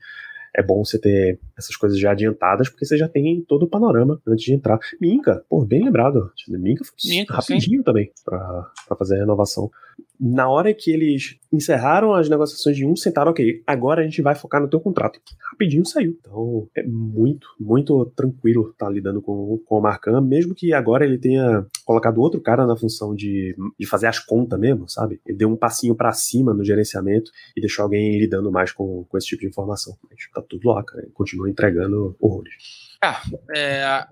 [0.55, 4.21] É bom você ter essas coisas já adiantadas, porque você já tem todo o panorama
[4.27, 4.79] antes de entrar.
[4.99, 6.33] Minca, pô, bem lembrado.
[6.49, 9.71] Minca foi Minca, rapidinho também pra, pra fazer a renovação.
[10.19, 14.35] Na hora que eles encerraram as negociações de um, sentaram, ok, agora a gente vai
[14.35, 15.21] focar no teu contrato.
[15.51, 16.17] Rapidinho saiu.
[16.19, 21.05] Então é muito, muito tranquilo estar tá lidando com, com o Marcan, mesmo que agora
[21.05, 25.21] ele tenha colocado outro cara na função de, de fazer as contas mesmo, sabe?
[25.27, 29.19] Ele deu um passinho para cima no gerenciamento e deixou alguém lidando mais com, com
[29.19, 29.97] esse tipo de informação.
[30.09, 31.03] Mas tá tudo lá, cara.
[31.03, 32.55] Ele continua entregando horrores.
[33.03, 33.23] Ah,
[33.55, 34.07] é,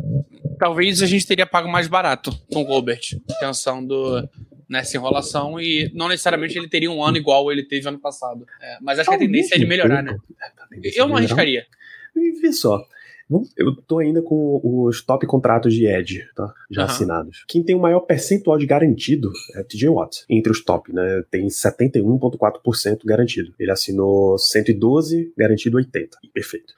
[0.58, 4.28] talvez a gente teria pago mais barato com o Gilbert, pensando
[4.68, 8.46] nessa enrolação e não necessariamente ele teria um ano igual ele teve ano passado.
[8.60, 10.16] É, mas acho que a tendência é de melhorar, né?
[10.94, 11.66] Eu não arriscaria.
[12.16, 12.84] E vê só.
[13.56, 16.52] Eu tô ainda com os top contratos de Edge, tá?
[16.70, 16.88] Já uhum.
[16.88, 17.44] assinados.
[17.48, 20.24] Quem tem o maior percentual de garantido é o TJ Watt.
[20.28, 21.24] Entre os top, né?
[21.30, 23.54] Tem 71,4% garantido.
[23.58, 26.18] Ele assinou 112, garantido 80.
[26.32, 26.74] Perfeito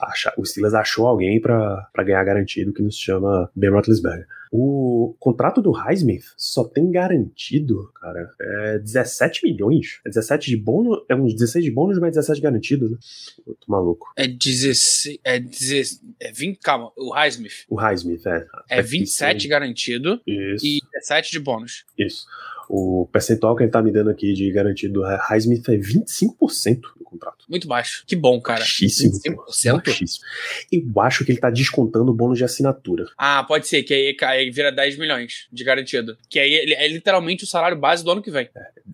[0.00, 4.26] achar, o Steelers achou alguém para ganhar garantido que nos chama Ben Roethlisberger.
[4.50, 10.00] O contrato do Highsmith só tem garantido, cara, é 17 milhões.
[10.04, 12.98] É 17 de bônus, é uns 16 de bônus, mas 17 garantido, né?
[13.46, 14.12] Eu tô maluco.
[14.16, 17.64] É 16, é 16, é 20, calma, o Highsmith.
[17.68, 18.46] O Highsmith, é.
[18.68, 20.64] É 27 garantido Isso.
[20.64, 21.84] e 17 de bônus.
[21.98, 22.26] Isso.
[22.68, 27.04] O percentual que ele tá me dando aqui de garantido do Highsmith é 25% do
[27.04, 27.44] contrato.
[27.48, 28.04] Muito baixo.
[28.06, 28.60] Que bom, cara.
[28.60, 29.12] Baixíssimo.
[29.48, 29.84] 25%?
[29.84, 30.24] Baixíssimo.
[30.70, 33.06] Eu acho que ele tá descontando o bônus de assinatura.
[33.16, 36.18] Ah, pode ser, que aí, aí vira 10 milhões de garantido.
[36.28, 38.50] Que aí é literalmente o salário base do ano que vem.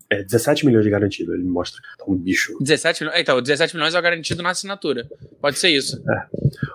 [0.09, 1.81] É, é 17 milhões de garantido, ele me mostra.
[1.97, 2.57] Tá um bicho.
[2.61, 3.19] 17 milhões?
[3.19, 5.05] Então, 17 milhões é o garantido na assinatura.
[5.41, 6.01] Pode ser isso.
[6.09, 6.25] É.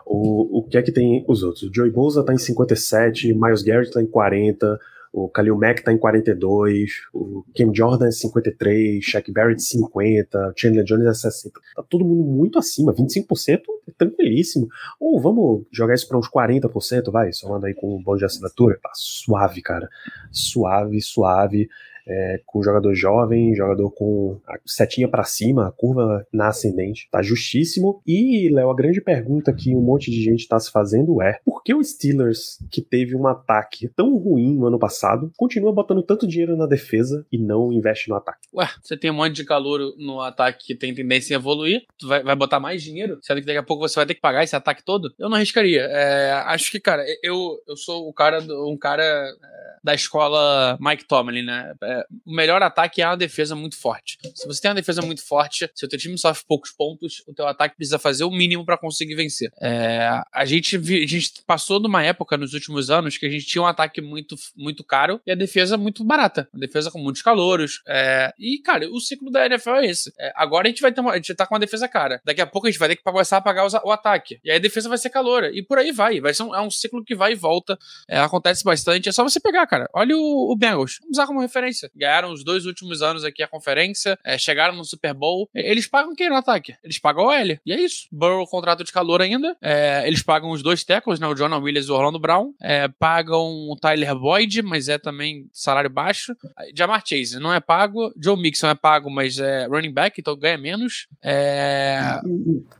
[0.04, 1.62] O, o que é que tem os outros?
[1.62, 4.78] O Joey Bosa tá em 57, Miles Garrett tá em 40,
[5.12, 10.84] o Khalil Mack tá em 42, o Cam Jordan é 53, Shaq Barrett 50, Chandler
[10.84, 11.60] Jones é 60.
[11.74, 14.68] Tá todo mundo muito acima, 25% é tranquilíssimo.
[15.00, 18.78] Ou vamos jogar isso para uns 40%, vai, somando aí com o bom de assinatura.
[18.80, 19.88] Tá suave, cara.
[20.30, 21.68] Suave, suave
[22.10, 27.08] é, com jogador jovem, jogador com a setinha para cima, a curva na ascendente.
[27.10, 28.02] Tá justíssimo.
[28.06, 31.62] E, Léo, a grande pergunta que um monte de gente tá se fazendo é: por
[31.62, 36.26] que o Steelers, que teve um ataque tão ruim no ano passado, continua botando tanto
[36.26, 38.48] dinheiro na defesa e não investe no ataque?
[38.52, 42.08] Ué, você tem um monte de calor no ataque que tem tendência a evoluir, tu
[42.08, 44.42] vai, vai botar mais dinheiro, sendo que daqui a pouco você vai ter que pagar
[44.42, 45.12] esse ataque todo?
[45.18, 45.82] Eu não arriscaria.
[45.82, 51.06] É, acho que, cara, eu, eu sou o cara, um cara é, da escola Mike
[51.06, 51.74] Tomlin, né?
[51.82, 54.18] É, o melhor ataque é uma defesa muito forte.
[54.34, 57.34] Se você tem uma defesa muito forte, se o teu time sofre poucos pontos, o
[57.34, 59.50] teu ataque precisa fazer o mínimo para conseguir vencer.
[59.60, 63.62] É, a, gente, a gente passou numa época nos últimos anos que a gente tinha
[63.62, 66.48] um ataque muito, muito caro e a defesa muito barata.
[66.52, 67.82] Uma defesa com muitos calouros.
[67.86, 70.12] É, e, cara, o ciclo da NFL é esse.
[70.18, 72.20] É, agora a gente vai ter uma, a gente tá com uma defesa cara.
[72.24, 74.40] Daqui a pouco a gente vai ter que começar a pagar o ataque.
[74.44, 75.50] E aí a defesa vai ser caloura.
[75.52, 76.20] E por aí vai.
[76.20, 77.78] Vai ser um, é um ciclo que vai e volta.
[78.08, 79.08] É, acontece bastante.
[79.08, 79.88] É só você pegar, cara.
[79.94, 80.98] Olha o, o Bengals.
[81.00, 81.79] Vamos usar como referência.
[81.94, 85.48] Ganharam os dois últimos anos aqui a conferência, é, chegaram no Super Bowl.
[85.54, 86.74] Eles pagam quem no ataque?
[86.82, 87.60] Eles pagam o L.
[87.64, 88.08] E é isso.
[88.10, 89.56] Burrow contrato de calor ainda.
[89.62, 91.26] É, eles pagam os dois tackles, né?
[91.26, 92.52] O Jonah Williams e o Orlando Brown.
[92.60, 96.34] É, pagam o Tyler Boyd, mas é também salário baixo.
[96.74, 98.12] Jamar Chase não é pago.
[98.20, 101.06] Joe Mixon é pago, mas é running back, então ganha menos.
[101.22, 102.20] É...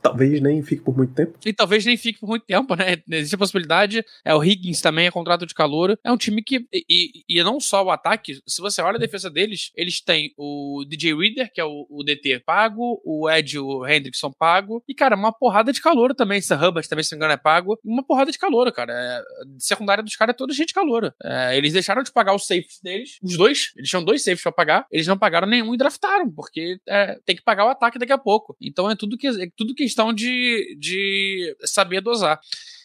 [0.01, 1.37] Talvez nem fique por muito tempo.
[1.45, 2.97] E talvez nem fique por muito tempo, né?
[3.09, 4.05] Existe a possibilidade.
[4.25, 5.97] É, o Higgins também é contrato de calor.
[6.03, 6.65] É um time que.
[6.73, 10.83] E, e não só o ataque, se você olha a defesa deles, eles têm o
[10.87, 15.15] DJ Reader, que é o, o DT pago, o Ed o Hendrickson pago, e, cara,
[15.15, 16.39] uma porrada de calor também.
[16.39, 17.79] Esse Hubbard também, se não me engano, é pago.
[17.83, 18.93] Uma porrada de calor, cara.
[18.93, 19.21] É,
[19.59, 21.13] secundária dos caras é toda gente calor.
[21.23, 23.71] É, eles deixaram de pagar os safes deles, os dois.
[23.75, 24.85] Eles tinham dois safes pra pagar.
[24.91, 28.17] Eles não pagaram nenhum e draftaram, porque é, tem que pagar o ataque daqui a
[28.17, 28.55] pouco.
[28.61, 32.39] Então é tudo, que, é tudo questão de, de saber dosar.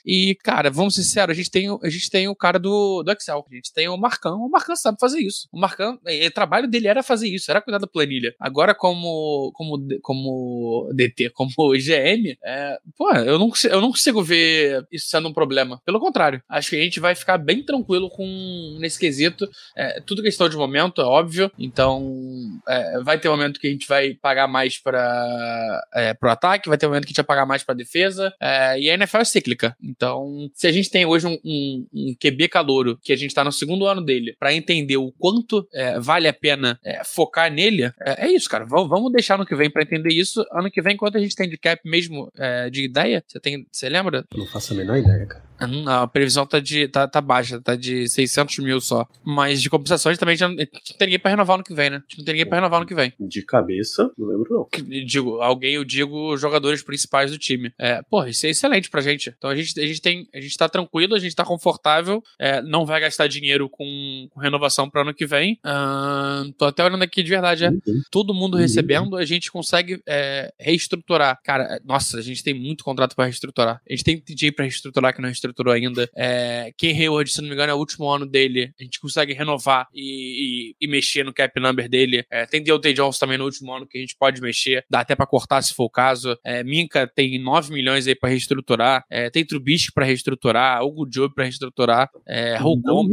[0.06, 3.10] E, cara, vamos ser sinceros, a gente tem, a gente tem o cara do, do
[3.10, 3.44] Excel.
[3.50, 4.40] A gente tem o Marcão.
[4.40, 5.48] O Marcão sabe fazer isso.
[5.52, 8.34] O Marcão, é, o trabalho dele era fazer isso, era cuidar da planilha.
[8.38, 14.86] Agora, como, como, como DT, como GM, é, pô, eu não, eu não consigo ver
[14.92, 15.80] isso sendo um problema.
[15.84, 19.48] Pelo contrário, acho que a gente vai ficar bem tranquilo com nesse quesito.
[19.76, 21.50] É, tudo questão de momento, é óbvio.
[21.58, 26.30] Então, é, vai ter um momento que a gente vai pagar mais para é, pro
[26.30, 28.32] ataque, vai ter um momento que a gente vai pagar mais para defesa.
[28.40, 29.76] É, e a NFL é cíclica.
[29.96, 33.42] Então, se a gente tem hoje um, um, um QB calouro, que a gente tá
[33.42, 37.84] no segundo ano dele, para entender o quanto é, vale a pena é, focar nele,
[37.84, 38.64] é, é, isso, cara.
[38.64, 40.44] V vamos deixar no que vem para entender isso.
[40.52, 43.24] Ano que vem, quanto a gente tem de cap mesmo é, de ideia?
[43.26, 44.24] Você tem, você lembra?
[44.34, 45.46] Não faço a menor ideia, cara.
[45.58, 49.06] A previsão tá, de, tá, tá baixa, tá de 600 mil só.
[49.24, 51.96] Mas de gente também já não, não tem ninguém pra renovar no que vem, né?
[51.96, 53.12] A gente não tem ninguém pra renovar no que vem.
[53.18, 54.64] De cabeça, não lembro não.
[54.70, 57.72] Que- Digo, alguém, eu digo os jogadores principais do time.
[57.78, 59.32] É, porra, isso é excelente pra gente.
[59.36, 60.28] Então a gente, a gente tem.
[60.34, 64.40] A gente tá tranquilo, a gente tá confortável, é, não vai gastar dinheiro com, com
[64.40, 65.58] renovação pro ano que vem.
[66.58, 67.70] Tô até olhando aqui de verdade, é.
[67.70, 67.80] Uhum.
[68.10, 68.60] Todo mundo Uhum.
[68.60, 71.38] recebendo, a gente consegue é, reestruturar.
[71.44, 73.80] Cara, é, nossa, a gente tem muito contrato pra reestruturar.
[73.88, 76.08] A gente tem DJ pra reestruturar que não reestruturou ainda.
[76.16, 78.72] É, Ken Hayward, se não me engano, é o último ano dele.
[78.78, 82.24] A gente consegue renovar e, e- e mexer no cap number dele.
[82.30, 84.84] É, tem Deontay Jones também no último ano que a gente pode mexer.
[84.90, 86.36] Dá até pra cortar se for o caso.
[86.44, 89.04] É, Minka tem 9 milhões aí pra reestruturar.
[89.10, 90.82] É, tem Trubisky pra reestruturar.
[90.82, 92.08] Hugo Job pra reestruturar.
[92.26, 92.56] É,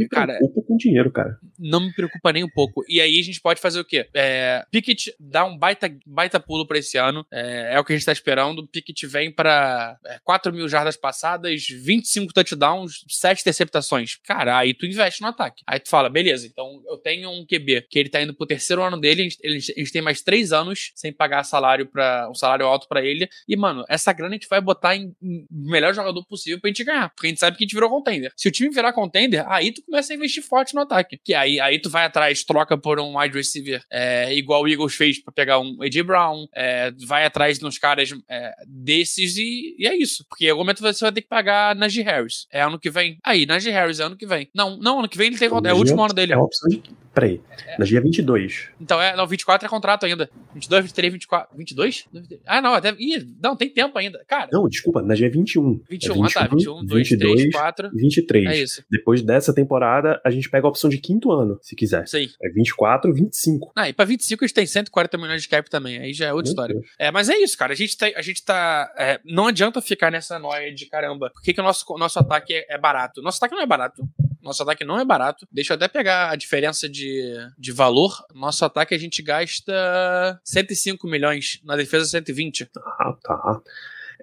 [0.08, 1.36] cara preocupo com dinheiro, cara.
[1.58, 2.84] Não me preocupa nem um pouco.
[2.88, 4.08] E aí a gente pode fazer o quê?
[4.14, 7.26] É, Pickett dá um baita, baita pulo pra esse ano.
[7.32, 8.66] É, é o que a gente tá esperando.
[8.66, 14.16] Pickett vem pra é, 4 mil jardas passadas, 25 touchdowns, 7 interceptações.
[14.24, 15.62] Cara, aí tu investe no ataque.
[15.66, 18.82] Aí tu fala, beleza, então eu tenho um QB que ele tá indo pro terceiro
[18.82, 22.34] ano dele, a gente, a gente tem mais 3 anos sem pagar salário para um
[22.34, 23.28] salário alto pra ele.
[23.48, 26.84] E, mano, essa grana a gente vai botar em, em melhor jogador possível pra gente
[26.84, 27.10] ganhar.
[27.10, 28.32] Porque a gente sabe que a gente virou contender.
[28.36, 31.18] Se o time virar contender, aí tu começa a investir forte no ataque.
[31.22, 34.94] Que aí, aí tu vai atrás, troca por um wide receiver é, igual o Eagles
[34.94, 39.76] fez pra pegar um AJ Brown, é, vai atrás de uns caras é, desses e,
[39.78, 40.24] e é isso.
[40.28, 42.46] Porque em algum momento você vai ter que pagar Najee Harris.
[42.52, 43.18] É ano que vem.
[43.24, 44.48] Aí, Najee Harris é ano que vem.
[44.54, 46.32] Não, não, ano que vem ele tem é o último ano dele.
[46.32, 46.82] É uma opção de.
[47.14, 47.40] Peraí.
[47.78, 48.70] Na dia 22.
[48.80, 50.28] Então é, não, 24 é contrato ainda.
[50.52, 51.56] 22, 23, 24.
[51.56, 52.08] 22?
[52.44, 52.94] Ah, não, até.
[52.98, 54.24] Ih, não, tem tempo ainda.
[54.26, 55.80] Cara, Não, desculpa, na dia 21.
[55.88, 57.90] 21, é ah tá, 21, 2, 22, 3, 4.
[57.94, 58.46] 23.
[58.46, 58.84] É isso.
[58.90, 62.04] Depois dessa temporada, a gente pega a opção de quinto ano, se quiser.
[62.12, 62.28] Aí.
[62.42, 63.72] É 24, 25.
[63.76, 65.98] Ah, e pra 25 a gente tem 140 milhões de cap também.
[65.98, 66.74] Aí já é outra Meu história.
[66.74, 66.86] Deus.
[66.98, 67.72] É, mas é isso, cara.
[67.72, 68.06] A gente tá.
[68.16, 71.30] A gente tá é, não adianta ficar nessa noia de caramba.
[71.30, 73.22] Por que, que o nosso, nosso ataque é, é barato?
[73.22, 74.02] Nosso ataque não é barato.
[74.44, 75.48] Nosso ataque não é barato.
[75.50, 78.24] Deixa eu até pegar a diferença de, de valor.
[78.34, 81.60] Nosso ataque a gente gasta 105 milhões.
[81.64, 82.70] Na defesa, 120.
[82.76, 83.60] Ah, tá.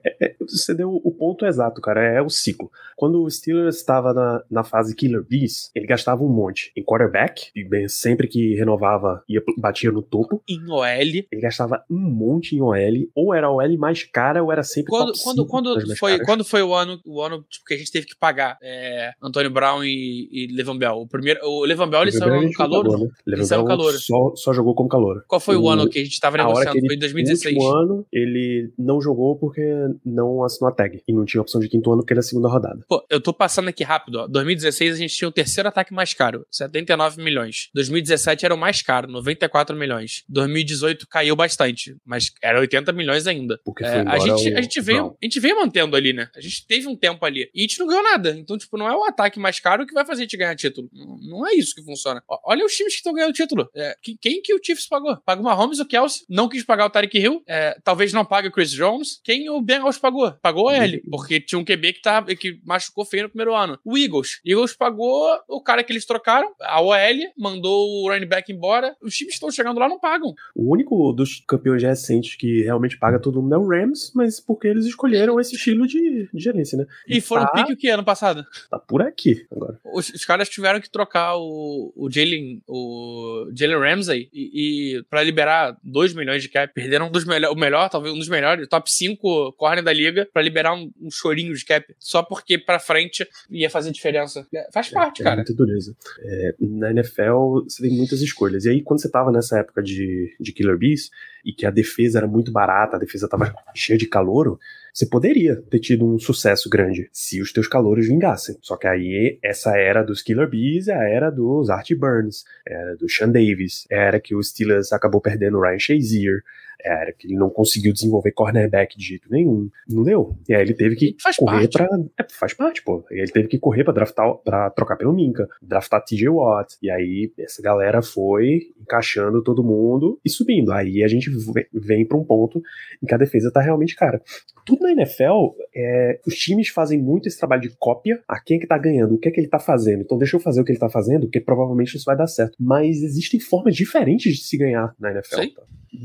[0.03, 2.01] É, é, você deu o ponto exato, cara.
[2.03, 2.71] É o ciclo.
[2.95, 7.49] Quando o Steelers estava na, na fase Killer Bees, ele gastava um monte em quarterback,
[7.55, 10.41] e bem, sempre que renovava, ia, batia no topo.
[10.47, 10.83] Em OL.
[10.85, 14.89] Ele gastava um monte em OL, ou era a OL mais cara, ou era sempre
[14.91, 16.25] Quando, top quando, 5 das quando, foi, caras.
[16.25, 19.49] quando foi o ano, o ano tipo, que a gente teve que pagar é, Antônio
[19.51, 20.95] Brown e, e Levan Bell?
[20.97, 22.83] O primeiro, o Levan Bell ele saiu no ele jogou calor?
[22.83, 23.09] calor, né?
[23.25, 23.97] Levan saiu Bell calouro.
[23.97, 25.23] Só, só jogou como calor.
[25.27, 26.73] Qual foi o, O- ano que a gente tava A hora negociando?
[26.73, 27.55] que ele, Foi em 2016.
[27.55, 29.61] No último ano, ele não jogou porque
[30.05, 31.01] não assinou a tag.
[31.07, 32.83] E não tinha opção de quinto ano porque era a segunda rodada.
[32.87, 34.27] Pô, eu tô passando aqui rápido, ó.
[34.27, 37.69] 2016 a gente tinha o terceiro ataque mais caro, 79 milhões.
[37.73, 40.23] 2017 era o mais caro, 94 milhões.
[40.29, 43.59] 2018 caiu bastante, mas era 80 milhões ainda.
[43.63, 45.15] Porque É, foi a, embora gente, o a, gente veio, Brown.
[45.21, 46.29] a gente veio mantendo ali, né?
[46.35, 47.49] A gente teve um tempo ali.
[47.53, 48.31] E a gente não ganhou nada.
[48.37, 50.89] Então, tipo, não é o ataque mais caro que vai fazer a gente ganhar título.
[50.93, 52.21] Não, não é isso que funciona.
[52.45, 53.69] Olha os times que estão ganhando título.
[53.75, 55.17] É, que- quem que o Chiefs pagou?
[55.25, 56.21] Paga o Mahomes, o Kelsey.
[56.29, 57.41] Não quis pagar o Tarek Hill.
[57.47, 59.19] É, talvez não pague o Chris Jones.
[59.23, 60.31] Quem o Bengals pagou?
[60.41, 61.01] Pagou ele.
[61.09, 63.79] Porque tinha um QB que, tá, que machucou feio no primeiro ano.
[63.85, 64.41] O Eagles.
[64.45, 66.95] Eagles pagou o cara que eles trocaram, a OL,
[67.37, 68.95] mandou o running back embora.
[69.01, 70.33] Os times que estão chegando lá não pagam.
[70.55, 74.67] O único dos campeões recentes que realmente paga todo mundo é o Rams, mas porque
[74.67, 76.85] eles escolheram esse estilo de, de gerência, né?
[77.07, 78.45] E foram tá, pique o que ano passado?
[78.69, 79.79] tá por aqui agora.
[79.93, 85.23] Os, os caras tiveram que trocar o, o Jalen o Jalen Ramsey e, e para
[85.23, 86.73] liberar 2 milhões de cap.
[86.73, 90.27] Perderam um dos melhor, o melhor, talvez um dos melhores, top 5 corner da liga,
[90.33, 91.85] pra liberar um, um chorinho de cap.
[91.99, 94.47] Só porque pra frente ia fazer diferença.
[94.51, 95.35] É, Faz parte, É cara.
[95.35, 95.95] muita dureza.
[96.19, 98.65] É, na NFL, você tem muitas escolhas.
[98.65, 101.11] E aí, quando você tava nessa época de, de Killer Bees,
[101.45, 104.59] e que a defesa era muito barata, a defesa tava cheia de calouro,
[104.93, 108.57] você poderia ter tido um sucesso grande se os teus calouros vingassem.
[108.61, 112.95] Só que aí, essa era dos Killer Bees é a era dos Art Burns, era
[112.95, 116.41] do Sean Davis, era que o Steelers acabou perdendo o Ryan Shazier,
[116.83, 119.69] era que ele não conseguiu desenvolver cornerback de jeito nenhum.
[119.87, 120.35] Não deu.
[120.49, 121.77] E aí ele teve que Faz correr parte.
[121.77, 121.87] pra.
[122.19, 123.05] É, faz parte, pô.
[123.11, 126.77] E ele teve que correr pra draftar, pra trocar pelo Minka, draftar TJ Watt.
[126.81, 130.71] E aí essa galera foi encaixando todo mundo e subindo.
[130.71, 132.59] Aí a gente ve- vem pra um ponto
[133.01, 134.19] em que a defesa tá realmente cara.
[134.65, 138.59] Tudo na NFL, é, os times fazem muito esse trabalho de cópia a quem é
[138.59, 140.01] que tá ganhando, o que é que ele tá fazendo.
[140.01, 142.55] Então deixa eu fazer o que ele tá fazendo, porque provavelmente isso vai dar certo.
[142.59, 145.41] Mas existem formas diferentes de se ganhar na NFL.
[145.41, 145.49] Sim.
[145.51, 145.61] tá?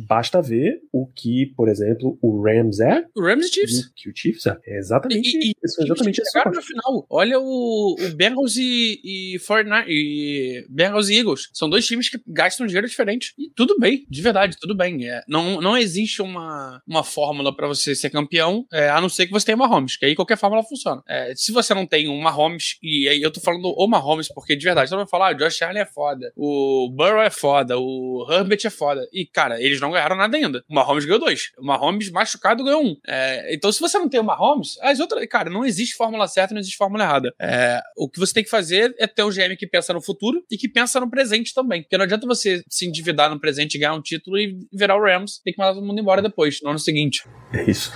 [0.08, 3.84] Basta ver o que, por exemplo, o Rams é O Rams e Chiefs.
[3.86, 4.56] o que o Chiefs é.
[4.66, 7.06] É exatamente, E- e- isso, é exatamente chegaram no final.
[7.08, 11.50] Olha o, o Bengals e, e 49 e Bengals e Eagles.
[11.52, 13.32] São dois times que gastam dinheiro diferente.
[13.38, 15.08] E tudo bem, de verdade, tudo bem.
[15.08, 18.65] É, não, não existe uma, uma fórmula pra você ser campeão.
[18.72, 21.02] É, a não ser que você tenha uma Mahomes, que aí qualquer forma ela funciona.
[21.09, 24.57] É, se você não tem uma Mahomes, e aí eu tô falando o Mahomes, porque
[24.57, 27.79] de verdade, todo mundo fala, ah, o Josh Allen é foda, o Burrow é foda,
[27.79, 29.07] o Herbert é foda.
[29.12, 30.64] E, cara, eles não ganharam nada ainda.
[30.68, 31.52] O Mahomes ganhou dois.
[31.59, 32.96] O Mahomes machucado ganhou um.
[33.07, 35.24] É, então, se você não tem o Mahomes, as outras.
[35.26, 37.35] Cara, não existe fórmula certa, não existe fórmula errada.
[37.40, 40.44] É, o que você tem que fazer é ter um GM que pensa no futuro
[40.50, 41.83] e que pensa no presente também.
[41.83, 45.40] Porque não adianta você se endividar no presente ganhar um título e virar o Rams,
[45.42, 47.24] tem que mandar todo mundo embora depois, no ano seguinte.
[47.52, 47.92] É isso.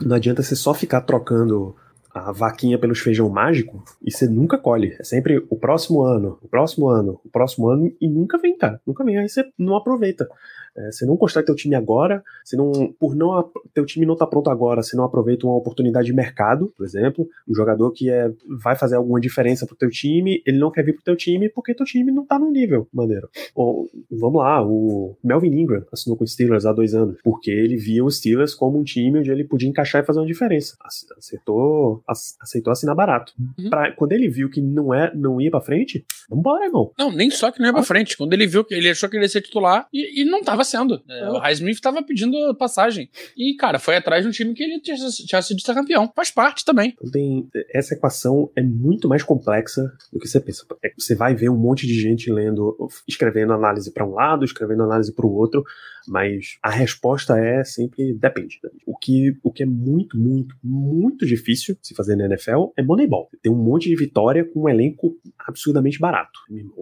[0.00, 1.76] Não adianta você só ficar trocando
[2.14, 4.94] a vaquinha pelos feijão mágico e você nunca colhe.
[4.98, 8.80] É sempre o próximo ano, o próximo ano, o próximo ano e nunca vem, cara.
[8.86, 9.18] Nunca vem.
[9.18, 10.28] Aí você não aproveita.
[10.76, 14.26] É, você não constrói teu time agora, você não, por não teu time não tá
[14.26, 18.30] pronto agora, você não aproveita uma oportunidade de mercado, por exemplo, um jogador que é,
[18.60, 21.74] vai fazer alguma diferença pro teu time, ele não quer vir pro teu time porque
[21.74, 23.28] teu time não tá no nível maneiro.
[23.54, 27.76] Ou, vamos lá, o Melvin Ingram assinou com o Steelers há dois anos, porque ele
[27.76, 30.76] via o Steelers como um time onde ele podia encaixar e fazer uma diferença.
[31.16, 33.32] Aceitou, aceitou assinar barato.
[33.58, 33.70] Uhum.
[33.70, 36.92] Pra, quando ele viu que não, é, não ia pra frente, vambora, irmão.
[36.98, 38.16] Não, nem só que não ia pra frente.
[38.16, 40.61] Quando ele viu que ele achou que ele ia ser titular e, e não tava
[40.64, 41.02] sendo.
[41.08, 43.10] É, o Highsmith tava pedindo passagem.
[43.36, 46.10] E, cara, foi atrás de um time que ele tinha, tinha sido ser campeão.
[46.14, 46.94] Faz parte também.
[46.94, 50.64] Então tem, essa equação é muito mais complexa do que você pensa.
[50.84, 54.82] É, você vai ver um monte de gente lendo, escrevendo análise para um lado, escrevendo
[54.82, 55.62] análise para o outro,
[56.08, 58.60] mas a resposta é sempre depende.
[58.86, 63.28] O que, o que é muito, muito, muito difícil se fazer na NFL é Moneyball.
[63.42, 66.40] Tem um monte de vitória com um elenco absurdamente barato.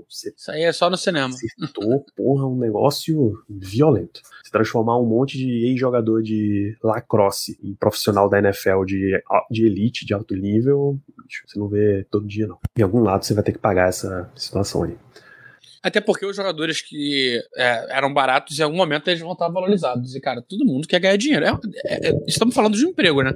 [0.08, 1.34] Você Isso aí é só no cinema.
[1.34, 4.20] Acertou, porra, um negócio violento.
[4.44, 10.06] Se transformar um monte de ex-jogador de lacrosse em profissional da NFL de, de elite,
[10.06, 10.98] de alto nível,
[11.46, 12.58] você não vê todo dia, não.
[12.76, 14.96] Em algum lado você vai ter que pagar essa situação aí.
[15.82, 20.14] Até porque os jogadores que é, eram baratos, em algum momento eles vão estar valorizados.
[20.14, 21.46] E, cara, todo mundo quer ganhar dinheiro.
[21.46, 21.50] É,
[21.86, 23.32] é, é estamos falando de um emprego, né?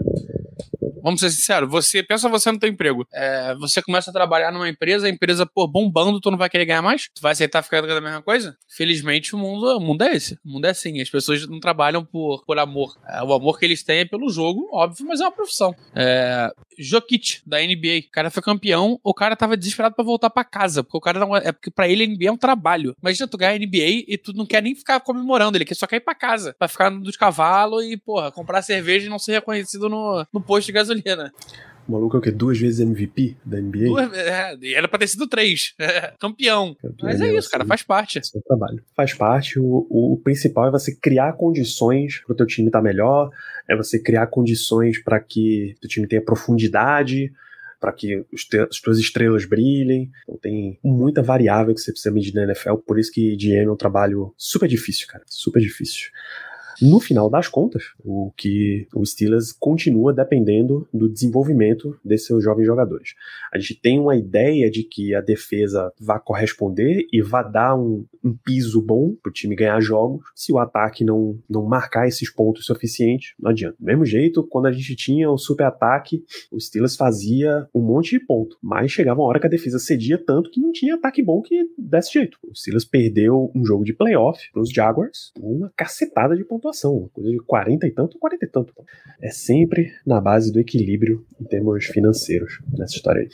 [1.03, 3.07] Vamos ser sinceros, você pensa você não tem emprego.
[3.12, 6.64] É, você começa a trabalhar numa empresa, a empresa, pô, bombando, tu não vai querer
[6.64, 7.11] ganhar mais?
[7.14, 8.57] Tu vai aceitar ficar com a mesma coisa?
[8.69, 10.38] Felizmente o mundo, o mundo é esse.
[10.45, 11.01] O mundo é assim.
[11.01, 12.97] As pessoas não trabalham por, por amor.
[13.07, 15.75] É, o amor que eles têm é pelo jogo, óbvio, mas é uma profissão.
[15.95, 18.09] É, Jokic, da NBA.
[18.09, 21.21] O cara foi campeão, o cara tava desesperado para voltar para casa, porque o cara
[21.21, 21.37] não.
[21.37, 22.97] É porque pra ele a NBA é um trabalho.
[23.03, 25.97] Imagina tu ganhar a NBA e tu não quer nem ficar comemorando, ele só quer
[25.97, 29.88] ir pra casa, pra ficar dos cavalos e, porra, comprar cerveja e não ser reconhecido
[29.88, 31.33] no, no posto de gasolina.
[31.87, 32.30] O maluco é o quê?
[32.30, 33.85] Duas vezes MVP da NBA?
[33.85, 35.74] Duas, é, era pra ter sido três.
[35.85, 36.74] É, campeão.
[37.02, 38.18] Mas é isso, cara, faz parte.
[38.18, 38.83] É trabalho.
[38.96, 39.59] Faz parte.
[39.59, 43.30] O, o, o, principal é você criar condições pro teu time estar tá melhor,
[43.68, 47.30] é você criar condições para que o time tenha profundidade,
[47.78, 50.11] para que as tuas estrelas brilhem.
[50.22, 53.70] Então tem muita variável que você precisa medir na NFL, por isso que GM é
[53.70, 55.22] um trabalho super difícil, cara.
[55.26, 56.09] Super difícil.
[56.80, 62.66] No final das contas, o que o Steelers continua dependendo do desenvolvimento desses seus jovens
[62.66, 63.14] jogadores.
[63.52, 68.04] A gente tem uma ideia de que a defesa vai corresponder e vai dar um,
[68.22, 70.24] um piso bom para o time ganhar jogos.
[70.34, 73.76] Se o ataque não, não marcar esses pontos suficientes, não adianta.
[73.78, 78.10] Do mesmo jeito, quando a gente tinha o super ataque, o Steelers fazia um monte
[78.18, 81.22] de ponto, mas chegava uma hora que a defesa cedia tanto que não tinha ataque
[81.22, 82.38] bom que desse jeito.
[82.42, 87.11] O Steelers perdeu um jogo de playoff para os Jaguars, uma cacetada de pontos pontuação,
[87.12, 88.72] coisa de 40 e tanto, 40 e tanto.
[89.20, 93.29] É sempre na base do equilíbrio em termos financeiros nessa história aí.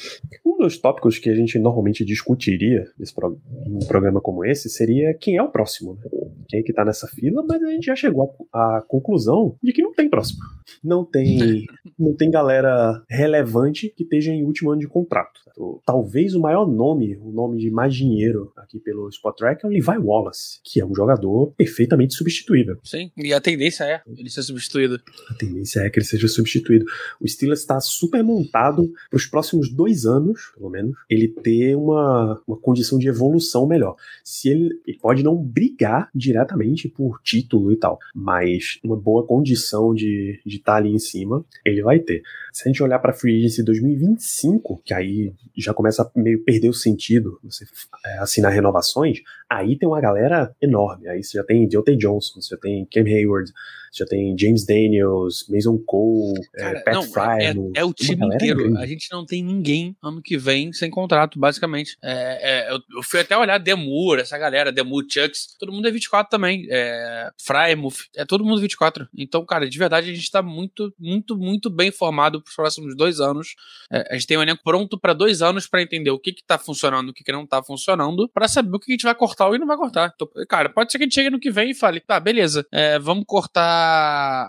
[0.44, 5.14] Um dos tópicos que a gente normalmente discutiria nesse pro, num programa como esse seria
[5.14, 6.10] quem é o próximo, né?
[6.48, 9.82] Quem é que tá nessa fila, mas a gente já chegou à conclusão de que
[9.82, 10.40] não tem próximo.
[10.82, 11.64] Não tem,
[11.96, 15.40] não tem galera relevante que esteja em último ano de contrato.
[15.84, 19.70] Talvez o maior nome, o nome de mais dinheiro aqui pelo Spot Track é o
[19.70, 22.78] Levi Wallace, que é um jogador perfeitamente substituível.
[22.82, 25.00] Sim, e a tendência é ele ser substituído.
[25.28, 26.84] A tendência é que ele seja substituído.
[27.20, 32.40] O Steelers está super montado para os próximos dois anos, pelo menos, ele ter uma,
[32.46, 33.96] uma condição de evolução melhor.
[34.24, 39.94] Se ele, ele pode não brigar diretamente por título e tal, mas uma boa condição
[39.94, 42.22] de estar tá ali em cima, ele vai ter.
[42.52, 46.42] Se a gente olhar para a Free Agency 2025, que aí já começa a meio
[46.44, 47.64] perder o sentido você
[48.04, 51.08] é, assinar renovações, aí tem uma galera enorme.
[51.08, 53.50] Aí você já tem Deontay Johnson, você já tem Cam Hayward,
[53.92, 57.44] já tem James Daniels, Mason Cole, é, Cara, é, Pat não, Fry.
[57.44, 58.58] É, é, o time inteiro.
[58.58, 58.82] Grande.
[58.82, 61.96] A gente não tem ninguém ano que vem sem contrato, basicamente.
[62.02, 65.90] É, é, eu, eu, fui até olhar Demur, essa galera, Demur, Chucks, todo mundo é
[65.90, 66.66] 24 também.
[66.70, 69.08] É, Frymouth, é todo mundo 24.
[69.16, 73.20] Então, cara, de verdade, a gente tá muito, muito, muito bem formado pros próximos dois
[73.20, 73.54] anos.
[73.92, 76.44] É, a gente tem um elenco pronto para dois anos para entender o que que
[76.44, 79.14] tá funcionando, o que que não tá funcionando, para saber o que a gente vai
[79.14, 80.12] cortar ou não vai cortar.
[80.14, 82.66] Então, cara, pode ser que a gente chegue no que vem e fale, tá, beleza,
[83.00, 83.79] vamos cortar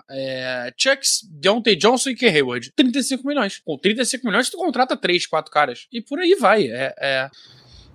[0.10, 2.72] é, Chucks, Deontay Johnson e Ken Hayward.
[2.76, 3.62] 35 milhões.
[3.64, 5.88] Com 35 milhões, tu contrata 3, 4 caras.
[5.92, 6.68] E por aí vai.
[6.68, 7.30] É, é,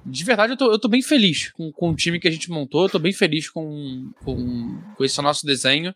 [0.05, 2.51] de verdade, eu tô, eu tô bem feliz com, com o time que a gente
[2.51, 5.92] montou, eu tô bem feliz com, com, com esse nosso desenho.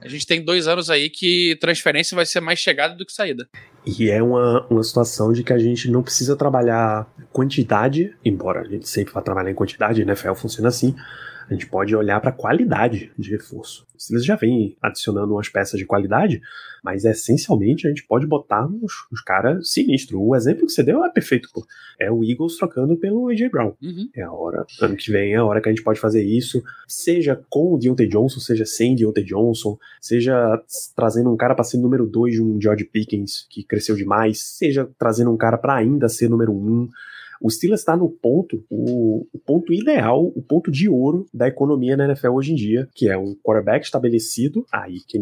[0.00, 3.48] A gente tem dois anos aí que transferência vai ser mais chegada do que saída.
[3.86, 8.68] E é uma, uma situação de que a gente não precisa trabalhar quantidade, embora a
[8.68, 10.16] gente sempre vá trabalhar em quantidade, né?
[10.16, 10.94] FEL funciona assim
[11.52, 13.86] a gente pode olhar para a qualidade de reforço.
[13.94, 16.40] O Steelers já vem adicionando umas peças de qualidade,
[16.82, 20.18] mas essencialmente a gente pode botar uns, uns caras sinistros.
[20.20, 21.64] O exemplo que você deu é perfeito, pô.
[22.00, 23.74] É o Eagles trocando pelo AJ Brown.
[23.82, 24.08] Uhum.
[24.14, 26.62] É a hora, ano que vem é a hora que a gente pode fazer isso,
[26.88, 30.60] seja com o Deontay Johnson, seja sem Deontay Johnson, seja
[30.96, 34.88] trazendo um cara para ser número 2 de um George Pickens, que cresceu demais, seja
[34.98, 36.56] trazendo um cara para ainda ser número 1.
[36.56, 36.88] Um.
[37.42, 41.96] O Steelers está no ponto, o, o, ponto ideal, o ponto de ouro da economia
[41.96, 45.18] na NFL hoje em dia, que é um quarterback estabelecido, aí que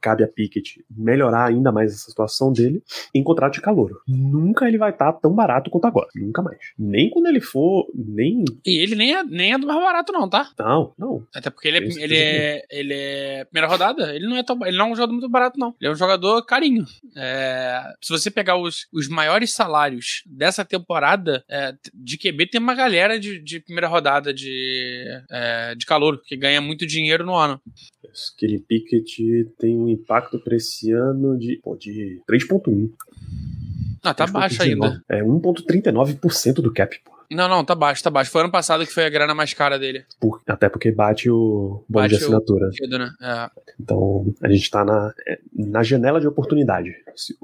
[0.00, 2.82] cabe a Pickett melhorar ainda mais essa situação dele,
[3.14, 4.00] em contrato de calor.
[4.08, 6.08] Nunca ele vai estar tá tão barato quanto agora.
[6.16, 6.58] Nunca mais.
[6.78, 8.44] Nem quando ele for, nem...
[8.64, 10.50] E ele nem é, nem é do mais barato não, tá?
[10.58, 11.26] Não, não.
[11.34, 14.76] Até porque ele é, ele é, ele é primeira rodada, ele não é tão, ele
[14.76, 15.74] não é um jogador muito barato não.
[15.80, 16.84] Ele é um jogador carinho.
[17.14, 22.60] É, se você pegar os, os maiores salários dessa temporada, é, é, de QB tem
[22.60, 27.34] uma galera de, de primeira rodada de, é, de calor, que ganha muito dinheiro no
[27.34, 27.60] ano.
[28.38, 32.90] Kenny Pickett tem um impacto para esse ano de, de 3.1.
[34.04, 35.02] Ah, tá baixo ainda.
[35.08, 37.17] É 1.39% do cap, pô.
[37.30, 38.30] Não, não, tá baixo, tá baixo.
[38.30, 40.04] Foi ano passado que foi a grana mais cara dele.
[40.18, 42.70] Por, até porque bate o bônus de assinatura.
[42.80, 42.98] O...
[42.98, 43.10] Né?
[43.20, 43.50] É.
[43.78, 46.94] Então, a gente tá na, é, na janela de oportunidade.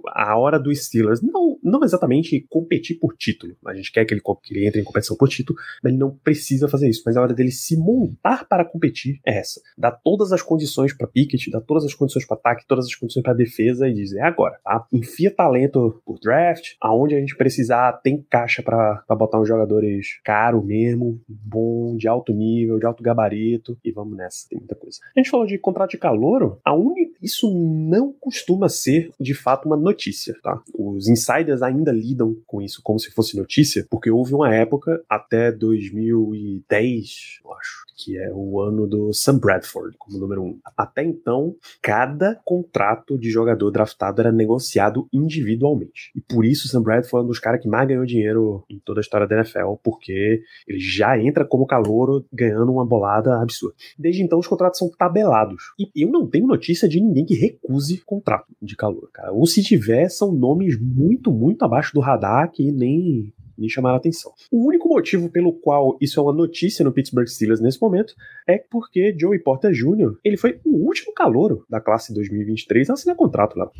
[0.08, 3.56] A hora do Steelers, não, não exatamente competir por título.
[3.66, 6.10] A gente quer que ele, que ele entre em competição por título, mas ele não
[6.10, 7.02] precisa fazer isso.
[7.04, 9.60] Mas a hora dele se montar para competir é essa.
[9.76, 13.22] Dá todas as condições para Pickett, dá todas as condições para ataque, todas as condições
[13.22, 14.86] para defesa e dizer é agora, tá?
[14.92, 20.20] Enfia talento por draft, aonde a gente precisar, tem caixa para botar um jogador jogadores
[20.22, 24.98] caro mesmo, bom, de alto nível, de alto gabarito, e vamos nessa, tem muita coisa.
[25.14, 29.66] A gente falou de contrato de calouro, a única, isso não costuma ser, de fato,
[29.66, 30.62] uma notícia, tá?
[30.74, 35.50] Os insiders ainda lidam com isso como se fosse notícia, porque houve uma época, até
[35.50, 40.58] 2010, eu acho, que é o ano do Sam Bradford como número um.
[40.76, 46.12] Até então, cada contrato de jogador draftado era negociado individualmente.
[46.14, 49.00] E por isso Sam Bradford foi um dos caras que mais ganhou dinheiro em toda
[49.00, 53.74] a história da NFL, porque ele já entra como calouro ganhando uma bolada absurda.
[53.98, 55.72] Desde então, os contratos são tabelados.
[55.78, 59.32] E eu não tenho notícia de ninguém que recuse contrato de calor, cara.
[59.32, 63.98] Ou se tiver, são nomes muito, muito abaixo do radar que nem me chamaram a
[63.98, 64.32] atenção.
[64.50, 68.14] O único motivo pelo qual isso é uma notícia no Pittsburgh Steelers nesse momento
[68.46, 70.16] é porque Joey Porter Jr.
[70.24, 73.70] ele foi o último calouro da classe 2023 a assinar contrato lá.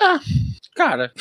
[0.00, 0.20] Ah,
[0.74, 1.12] cara,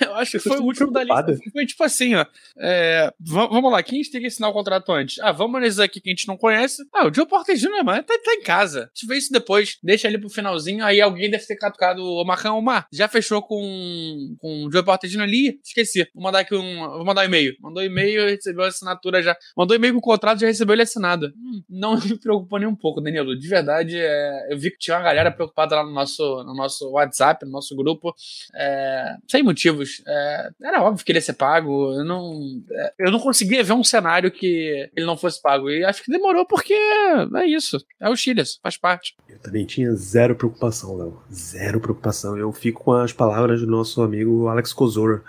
[0.10, 1.38] Eu acho que foi o último da lista.
[1.52, 2.24] Foi tipo assim, ó.
[2.58, 5.18] É, vamos lá, quem a gente tem que assinar o contrato antes?
[5.20, 6.82] Ah, vamos analisar aqui que a gente não conhece.
[6.92, 8.80] Ah, o Joe Porter Jr., mano, tá, tá em casa.
[8.80, 12.24] A gente vê isso depois, deixa ele pro finalzinho, aí alguém deve ter catucado o
[12.24, 12.86] Marcão Omar.
[12.92, 15.22] Já fechou com, com o Joe Porter Jr.
[15.22, 15.60] ali?
[15.64, 16.08] Esqueci.
[16.14, 16.78] Vou mandar aqui um.
[16.78, 17.54] Vou mandar um e-mail.
[17.60, 19.36] Mandou e-mail, recebeu a assinatura já.
[19.56, 21.32] Mandou e-mail com o contrato, já recebeu ele assinado.
[21.36, 23.38] Hum, não me preocupou nem um pouco, Danilo.
[23.38, 26.90] De verdade, é, eu vi que tinha uma galera preocupada lá no nosso, no nosso
[26.90, 28.14] WhatsApp, no nosso grupo.
[28.54, 31.92] É, sem motivos é, era óbvio que ele ia ser pago.
[31.92, 35.70] Eu não, é, eu não conseguia ver um cenário que ele não fosse pago.
[35.70, 37.78] E acho que demorou porque é isso.
[38.00, 39.16] É o Chiles, faz parte.
[39.28, 41.22] Eu também tinha zero preocupação, Léo.
[41.32, 42.36] Zero preocupação.
[42.36, 45.22] Eu fico com as palavras do nosso amigo Alex Kozora.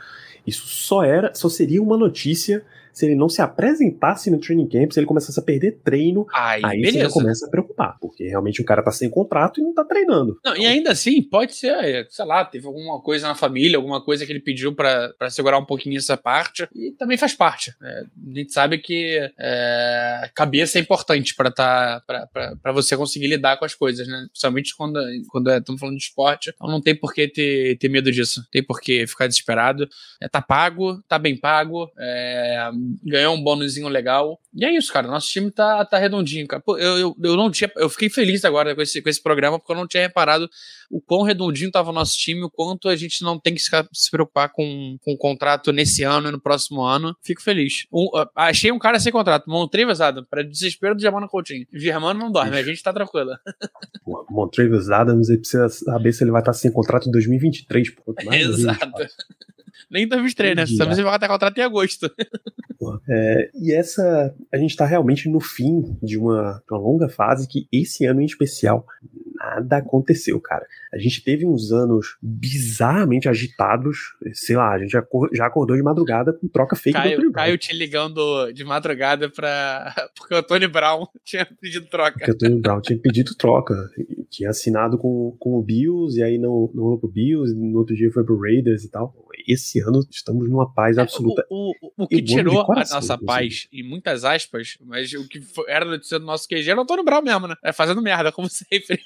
[0.46, 4.92] Isso só era, só seria uma notícia se ele não se apresentasse no training camp,
[4.92, 8.62] se ele começasse a perder treino, aí, aí você já começa a preocupar, porque realmente
[8.62, 10.40] o cara tá sem contrato e não tá treinando.
[10.44, 14.26] Não, e ainda assim, pode ser, sei lá, teve alguma coisa na família, alguma coisa
[14.26, 17.74] que ele pediu para segurar um pouquinho essa parte, e também faz parte.
[17.82, 22.02] É, a gente sabe que é, cabeça é importante para tá,
[22.74, 24.26] você conseguir lidar com as coisas, né?
[24.30, 26.52] Principalmente quando, quando estamos é, falando de esporte.
[26.54, 28.44] Então não tem por que ter, ter medo disso.
[28.52, 29.88] Tem por que ficar desesperado.
[30.22, 32.72] É, tá pago, tá bem pago, é,
[33.04, 34.40] ganhou um bônusinho legal.
[34.54, 35.08] E é isso, cara.
[35.08, 36.62] Nosso time tá, tá redondinho, cara.
[36.62, 37.72] Pô, eu, eu, eu, não tinha.
[37.76, 40.50] Eu fiquei feliz agora com esse, com esse programa, porque eu não tinha reparado
[40.90, 43.70] o quão redondinho tava o nosso time, o quanto a gente não tem que se,
[43.94, 47.16] se preocupar com, com o contrato nesse ano e no próximo ano.
[47.22, 47.86] Fico feliz.
[47.92, 49.50] Um, uh, achei um cara sem contrato.
[49.50, 51.66] Montrevas Adams, para desespero do Germano Coutinho.
[51.74, 53.32] Germano não dorme, a gente tá tranquilo.
[54.30, 57.90] Montrevas Adams, ele precisa saber se ele vai estar sem contrato em 2023.
[57.92, 58.92] Pô, Exato.
[59.92, 60.78] Nem 2023, né?
[60.78, 62.10] Talvez ele vai até contrato em agosto.
[63.10, 67.68] É, e essa, a gente está realmente no fim de uma, uma longa fase que
[67.72, 68.86] esse ano em especial
[69.42, 70.66] nada aconteceu, cara.
[70.94, 76.34] A gente teve uns anos bizarramente agitados, sei lá, a gente já acordou de madrugada
[76.34, 79.94] com troca fake Caio, do Caio te ligando de madrugada pra...
[80.16, 82.20] porque o Tony Brown tinha pedido troca.
[82.20, 83.76] Porque o Tony Brown tinha pedido troca.
[84.30, 87.96] Tinha assinado com, com o Bills, e aí não, não rolou pro Bills, no outro
[87.96, 89.16] dia foi pro Raiders e tal.
[89.48, 91.46] Esse ano estamos numa paz é, absoluta.
[91.50, 95.42] O, o, o que tirou coração, a nossa paz, em muitas aspas, mas o que
[95.68, 97.56] era notícia do nosso QG era o Antônio Brown mesmo, né?
[97.64, 99.00] É fazendo merda, como sempre.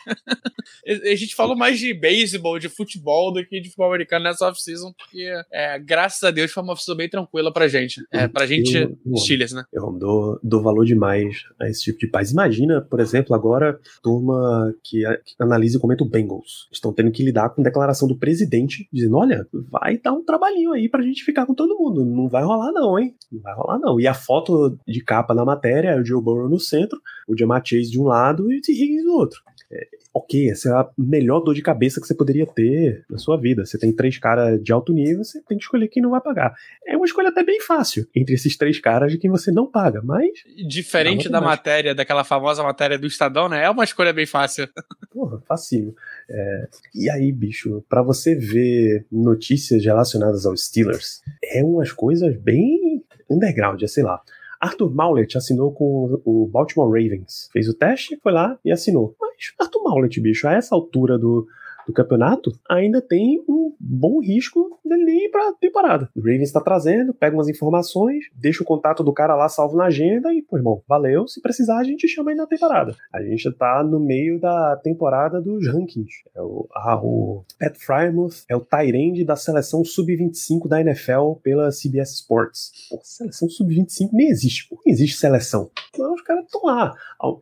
[0.87, 4.93] a gente falou mais de beisebol, de futebol do que de futebol americano nessa off-season,
[4.97, 8.01] porque, é, graças a Deus, foi uma off-season bem tranquila pra gente.
[8.11, 9.63] É, pra gente, eu, eu, Steelers, né?
[9.71, 12.31] Eu dou, dou valor demais a esse tipo de paz.
[12.31, 16.67] Imagina, por exemplo, agora, turma que, que analisa e comenta o Bengals.
[16.71, 20.89] Estão tendo que lidar com declaração do presidente, dizendo: olha, vai dar um trabalhinho aí
[20.89, 22.03] pra gente ficar com todo mundo.
[22.03, 23.15] Não vai rolar, não, hein?
[23.31, 23.99] Não vai rolar, não.
[23.99, 27.61] E a foto de capa na matéria é o Joe Burrow no centro, o Jamar
[27.65, 28.71] Chase de um lado e o T.
[28.71, 29.41] Higgins do outro.
[29.71, 33.37] É, ok, essa é a melhor dor de cabeça que você poderia ter na sua
[33.37, 33.65] vida.
[33.65, 36.55] Você tem três caras de alto nível, você tem que escolher quem não vai pagar.
[36.87, 40.01] É uma escolha até bem fácil entre esses três caras de quem você não paga,
[40.03, 40.29] mas.
[40.67, 41.57] Diferente da mais.
[41.57, 43.63] matéria, daquela famosa matéria do Estadão, né?
[43.63, 44.67] É uma escolha bem fácil.
[45.15, 45.95] Porra, facinho.
[46.29, 53.01] É, e aí, bicho, para você ver notícias relacionadas aos Steelers, é umas coisas bem
[53.31, 54.21] underground, é sei lá.
[54.59, 57.49] Arthur Maulet assinou com o Baltimore Ravens.
[57.53, 59.15] Fez o teste, foi lá e assinou.
[59.17, 61.47] Mas Arthur Maulet, bicho, a essa altura do,
[61.87, 66.09] do campeonato, ainda tem um bom risco dele ir pra temporada.
[66.15, 69.85] O Ravens está trazendo, pega umas informações, deixa o contato do cara lá salvo na
[69.85, 71.27] agenda e, pô, irmão, valeu.
[71.27, 72.95] Se precisar, a gente chama aí na temporada.
[73.13, 76.23] A gente tá no meio da temporada dos rankings.
[76.35, 81.69] É o, ah, o Pat Frymouth é o Tyrande da seleção sub-25 da NFL pela
[81.69, 82.71] CBS Sports.
[82.89, 84.79] Pô, seleção sub-25 nem existe, pô.
[84.85, 85.69] Nem existe seleção.
[85.97, 86.93] Mas os caras estão lá.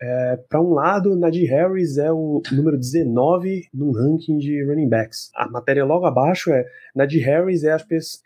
[0.02, 5.32] É, pra um lado, Nadir Harris é o número 19 no ranking de running backs.
[5.36, 6.66] A matéria logo abaixo é
[6.96, 7.78] Nadir Harris é,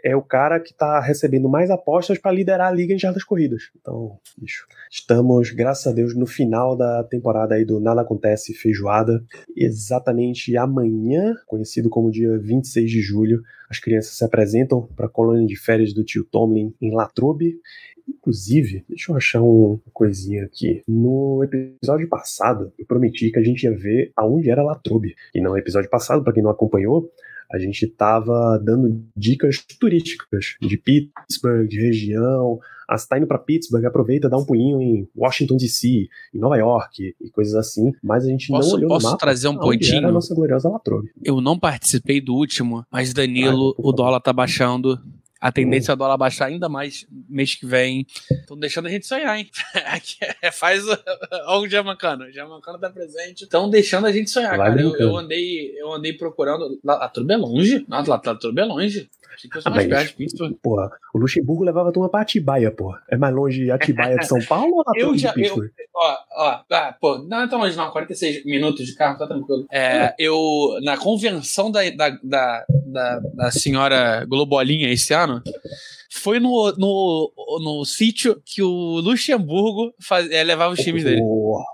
[0.03, 3.69] é o cara que está recebendo mais apostas para liderar a liga em jardas corridas.
[3.79, 9.23] Então, bicho, estamos, graças a Deus, no final da temporada aí do Nada Acontece Feijoada.
[9.55, 15.45] Exatamente amanhã, conhecido como dia 26 de julho, as crianças se apresentam para a colônia
[15.45, 17.59] de férias do tio Tomlin em Latrobe
[18.07, 20.81] Inclusive, deixa eu achar uma coisinha aqui.
[20.87, 25.15] No episódio passado, eu prometi que a gente ia ver aonde era Latrobe.
[25.33, 27.11] E no episódio passado, para quem não acompanhou,
[27.51, 32.59] a gente estava dando dicas turísticas de Pittsburgh, de região.
[32.89, 36.57] Ah, você tá indo para Pittsburgh, aproveita, dá um pulinho em Washington DC, em Nova
[36.57, 37.91] York e coisas assim.
[38.01, 40.07] Mas a gente posso, não olhou posso trazer um pontinho?
[40.07, 41.11] a nossa gloriosa Latrobe.
[41.23, 44.99] Eu não participei do último, mas Danilo, ah, o dólar tá baixando.
[45.39, 48.05] A tendência é o dólar baixar ainda mais mês que vem.
[48.31, 49.49] Estão deixando a gente sonhar, hein?
[50.41, 52.25] É, faz Olha o Jamancano.
[52.25, 53.43] O Jamancano tá presente.
[53.43, 54.81] Estão deixando a gente sonhar, Vai cara.
[54.81, 56.79] Eu, eu, andei, eu andei procurando.
[56.83, 57.85] Lá, lá tudo é longe.
[57.87, 59.09] Lá, lá, lá tudo é longe.
[59.33, 62.71] Achei que fosse ah, mais perto de Porra, o Luxemburgo levava a turma pra Atibaia,
[62.71, 63.01] porra.
[63.09, 65.55] É mais longe Atibaia de São Paulo ou a eu já, eu,
[65.95, 69.65] Ó, ó, ah, pô, não é tão longe não, 46 minutos de carro, tá tranquilo.
[69.71, 75.41] É, eu, na convenção da, da, da, da, da senhora Globolinha esse ano,
[76.09, 77.31] foi no, no,
[77.61, 81.21] no sítio que o Luxemburgo faz, é, levava os times dele.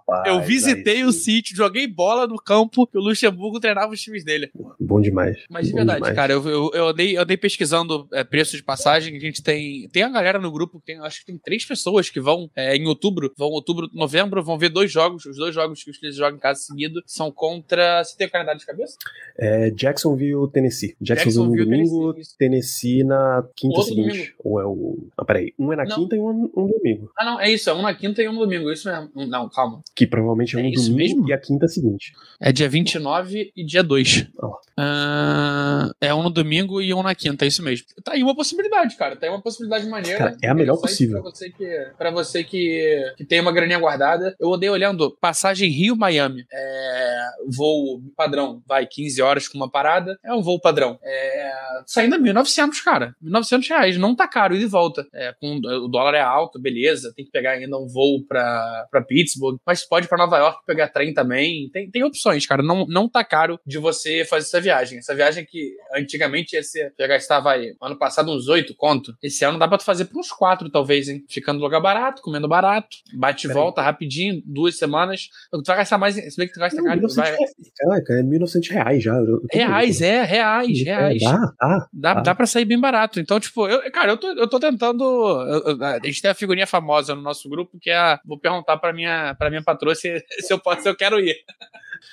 [0.08, 4.02] Rapaz, eu visitei aí, o sítio, joguei bola no campo que o Luxemburgo treinava os
[4.02, 4.52] times dele.
[4.80, 5.38] Bom demais.
[5.50, 6.16] Mas de verdade, demais.
[6.16, 9.16] cara, eu, eu, eu, andei, eu andei pesquisando é, preço de passagem.
[9.16, 9.88] A gente tem.
[9.90, 12.76] Tem a galera no grupo que tem, acho que tem três pessoas que vão é,
[12.76, 15.26] em outubro, vão outubro, novembro, vão ver dois jogos.
[15.26, 18.04] Os dois jogos que os Steelers jogam em casa seguido são contra.
[18.04, 18.98] Você tem o calendário de cabeça?
[19.38, 20.96] É Jacksonville, Tennessee.
[21.02, 24.10] Jacksonville, Jacksonville no domingo, Tennessee, Tennessee na quinta seguinte.
[24.10, 24.23] Domingo.
[24.44, 25.08] Ou é o.
[25.18, 25.54] Ah, peraí.
[25.58, 25.96] Um é na não.
[25.96, 27.12] quinta e um, um domingo.
[27.18, 27.70] Ah, não, é isso.
[27.70, 28.72] É um na quinta e um no domingo.
[28.72, 29.10] Isso mesmo.
[29.28, 29.82] Não, calma.
[29.96, 31.30] Que provavelmente é, é um domingo mesmo?
[31.30, 32.14] e a quinta seguinte.
[32.40, 34.28] É dia 29 e dia 2.
[34.38, 34.54] Oh.
[34.80, 37.86] Uh, é um no domingo e um na quinta, é isso mesmo.
[38.04, 39.16] Tá aí uma possibilidade, cara.
[39.16, 40.18] Tá aí uma possibilidade maneira.
[40.18, 41.22] Cara, é a melhor possível.
[41.22, 44.36] Pra você, que, pra você que, que tem uma graninha guardada.
[44.40, 46.46] Eu andei olhando passagem Rio-Miami.
[46.52, 50.18] É, voo padrão, vai 15 horas com uma parada.
[50.24, 50.98] É um voo padrão.
[51.04, 51.52] É,
[51.86, 53.16] saindo a 1.900, cara.
[53.24, 53.98] 1.900 reais.
[53.98, 55.06] Não tá caro, e de volta.
[55.14, 57.14] É, com, o dólar é alto, beleza.
[57.16, 59.58] Tem que pegar ainda um voo pra, pra Pittsburgh.
[59.66, 61.70] Mas pode para Nova York pegar trem também.
[61.72, 62.64] Tem, tem opções, cara.
[62.64, 65.00] Não, não tá caro de você fazer essa viagem.
[65.00, 66.94] Essa viagem que antigamente ia ser.
[66.98, 69.16] Já gastava aí, ano passado uns 8 conto.
[69.22, 71.24] Esse ano dá pra tu fazer por uns 4, talvez, hein?
[71.30, 72.98] Ficando no lugar barato, comendo barato.
[73.14, 75.30] Bate e volta rapidinho, duas semanas.
[75.52, 76.16] Tu vai gastar mais.
[76.16, 77.02] Se bem que tu gasta caro.
[77.16, 77.36] Vai...
[77.78, 79.14] Caraca, é 1.900 reais já.
[79.52, 81.22] Reais, é, reais, é, reais.
[81.22, 83.20] É, dá, dá, dá, dá pra sair bem barato.
[83.20, 85.04] Então, tipo, eu, cara, eu tô, eu tô tentando.
[85.04, 88.20] Eu, a gente tem a figurinha famosa no nosso grupo que é a.
[88.26, 91.36] Vou perguntar pra minha, pra minha patroa se, se eu posso, se eu quero ir.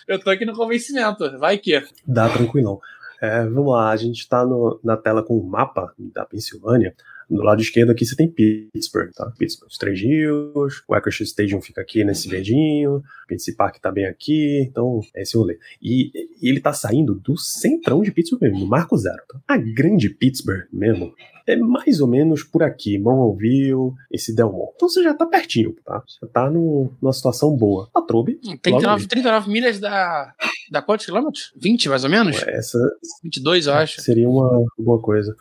[0.07, 1.39] Eu tô aqui no convencimento.
[1.39, 1.83] Vai que.
[2.07, 2.81] Dá tranquilão.
[3.21, 6.95] É, vamos lá, a gente tá no, na tela com o mapa da Pensilvânia.
[7.29, 9.31] Do lado esquerdo aqui você tem Pittsburgh, tá?
[9.39, 14.07] Pittsburgh, os três rios, o Acrisure Stadium fica aqui nesse verdinho, Pittsburgh Park tá bem
[14.07, 15.57] aqui, então é esse rolê.
[15.81, 16.11] E,
[16.43, 19.39] e ele tá saindo do centrão de Pittsburgh mesmo, no Marco Zero, tá?
[19.47, 21.15] A grande Pittsburgh mesmo
[21.53, 24.73] é mais ou menos por aqui, Monroeville, esse Delmont.
[24.75, 26.03] Então você já tá pertinho, tá?
[26.21, 27.89] Já tá no, numa situação boa.
[27.95, 28.41] A Trobe.
[28.63, 30.33] 39, 39 milhas da,
[30.71, 31.53] da quantos quilômetros?
[31.57, 32.43] 20 mais ou menos?
[32.43, 32.79] Essa
[33.23, 34.01] 22, eu acho.
[34.01, 35.35] seria uma boa coisa.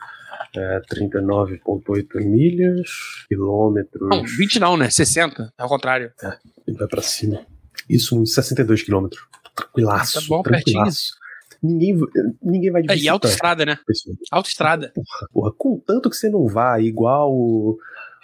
[0.56, 2.90] É, 39,8 milhas,
[3.28, 4.10] quilômetros.
[4.10, 4.90] Não, 20 não, né?
[4.90, 6.12] 60, ao contrário.
[6.68, 7.46] E vai pra cima.
[7.88, 9.22] Isso uns 62 quilômetros.
[9.56, 10.22] Tranquilaço.
[10.22, 11.19] Tá bom, tranquilaço.
[11.62, 11.98] Ninguém,
[12.42, 13.12] ninguém vai de É, e bicicleta.
[13.14, 13.78] autoestrada, né?
[14.32, 14.94] Autoestrada.
[15.34, 17.78] Porra, contanto que você não vá igual o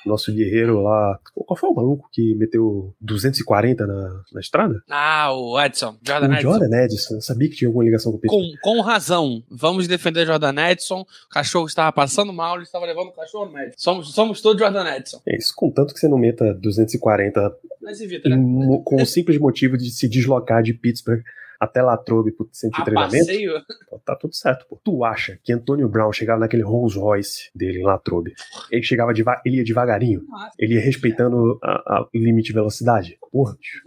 [0.05, 1.19] nosso guerreiro lá.
[1.33, 4.81] Qual foi o maluco que meteu 240 na, na estrada?
[4.89, 5.97] Ah, o Edson.
[6.05, 6.41] Jordan o Edson.
[6.41, 7.15] Jordan Edson.
[7.15, 8.21] Eu sabia que tinha alguma ligação com o.
[8.21, 9.43] Com, com razão.
[9.49, 11.01] Vamos defender Jordan Edson.
[11.01, 13.75] O cachorro estava passando mal, ele estava levando o cachorro no médico.
[13.77, 15.21] Somos, somos todos Jordan Edson.
[15.27, 18.38] É isso, contanto que você não meta 240 Mas evita, né?
[18.83, 21.23] com o simples motivo de se deslocar de Pittsburgh
[21.66, 23.53] até Latrobe pro centro de treinamento, passeio.
[23.89, 24.80] Pô, tá tudo certo, pô.
[24.84, 28.34] Tu acha que Antônio Brown chegava naquele Rolls Royce dele em Latrobe?
[28.72, 29.11] Ele chegava
[29.45, 30.24] ele ia devagarinho?
[30.28, 33.18] Nossa, Ele ia respeitando o limite de velocidade?
[33.32, 33.82] Porra, bicho,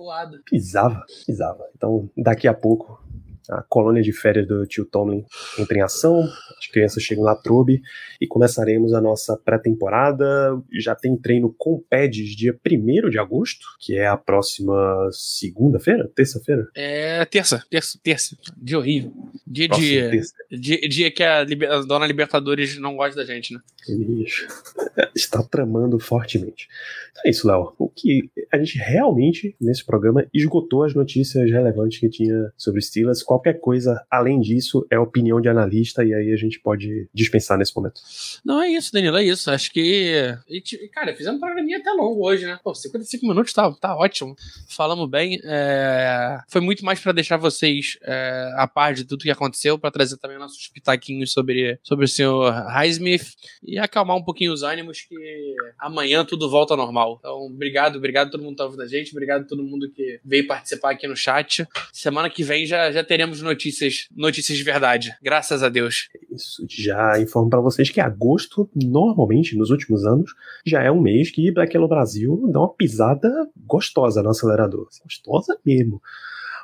[0.44, 1.64] pisava, pisava.
[1.74, 3.02] Então, daqui a pouco,
[3.48, 5.24] a colônia de férias do tio Tomlin
[5.58, 6.22] entra em ação,
[6.58, 7.80] as crianças chegam lá Trobe
[8.20, 10.60] e começaremos a nossa pré-temporada.
[10.78, 16.68] Já tem treino com pads dia 1 de agosto, que é a próxima segunda-feira, terça-feira?
[16.74, 18.36] É terça, terça, terça.
[18.56, 19.12] Dia horrível.
[19.46, 20.20] Dia de.
[20.50, 23.60] Dia, dia que a, a dona Libertadores não gosta da gente, né?
[23.88, 24.24] Ele
[25.16, 26.68] está tramando fortemente.
[27.10, 27.72] Então é isso, Léo.
[27.78, 33.22] O que a gente realmente, nesse programa, esgotou as notícias relevantes que tinha sobre Steelers.
[33.38, 37.74] Qualquer coisa além disso é opinião de analista e aí a gente pode dispensar nesse
[37.76, 38.00] momento.
[38.44, 39.48] Não é isso, Danilo, é isso.
[39.48, 40.36] Acho que.
[40.48, 42.58] e, Cara, fizemos um programinha até longo hoje, né?
[42.64, 44.34] Pô, 55 minutos tá, tá ótimo.
[44.68, 45.38] Falamos bem.
[45.44, 49.90] é, Foi muito mais pra deixar vocês é, a par de tudo que aconteceu, pra
[49.90, 55.02] trazer também nossos pitaquinhos sobre, sobre o senhor Highsmith e acalmar um pouquinho os ânimos
[55.02, 57.18] que amanhã tudo volta ao normal.
[57.20, 59.88] Então, obrigado, obrigado a todo mundo que tá ouvindo a gente, obrigado a todo mundo
[59.90, 61.68] que veio participar aqui no chat.
[61.92, 65.14] Semana que vem já, já teremos notícias, notícias de verdade.
[65.22, 66.08] Graças a Deus.
[66.30, 70.32] Isso já informo para vocês que agosto, normalmente, nos últimos anos,
[70.64, 74.86] já é um mês que Black Yellow Brasil dá uma pisada gostosa no acelerador.
[74.88, 76.00] Assim, Gostosa mesmo.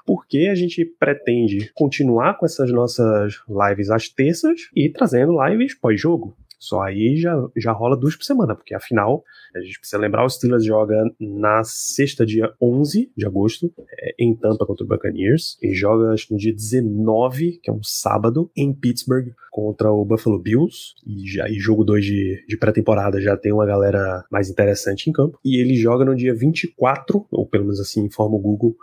[0.07, 6.37] Porque a gente pretende continuar com essas nossas lives às terças e trazendo lives pós-jogo.
[6.59, 9.23] Só aí já, já rola duas por semana, porque afinal,
[9.55, 14.35] a gente precisa lembrar, o Steelers joga na sexta, dia 11 de agosto, é, em
[14.35, 18.73] Tampa contra o Buccaneers, e joga acho no dia 19, que é um sábado, em
[18.73, 23.53] Pittsburgh contra o Buffalo Bills, e já e jogo 2 de, de pré-temporada já tem
[23.53, 27.79] uma galera mais interessante em campo, e ele joga no dia 24, ou pelo menos
[27.79, 28.75] assim informa o Google,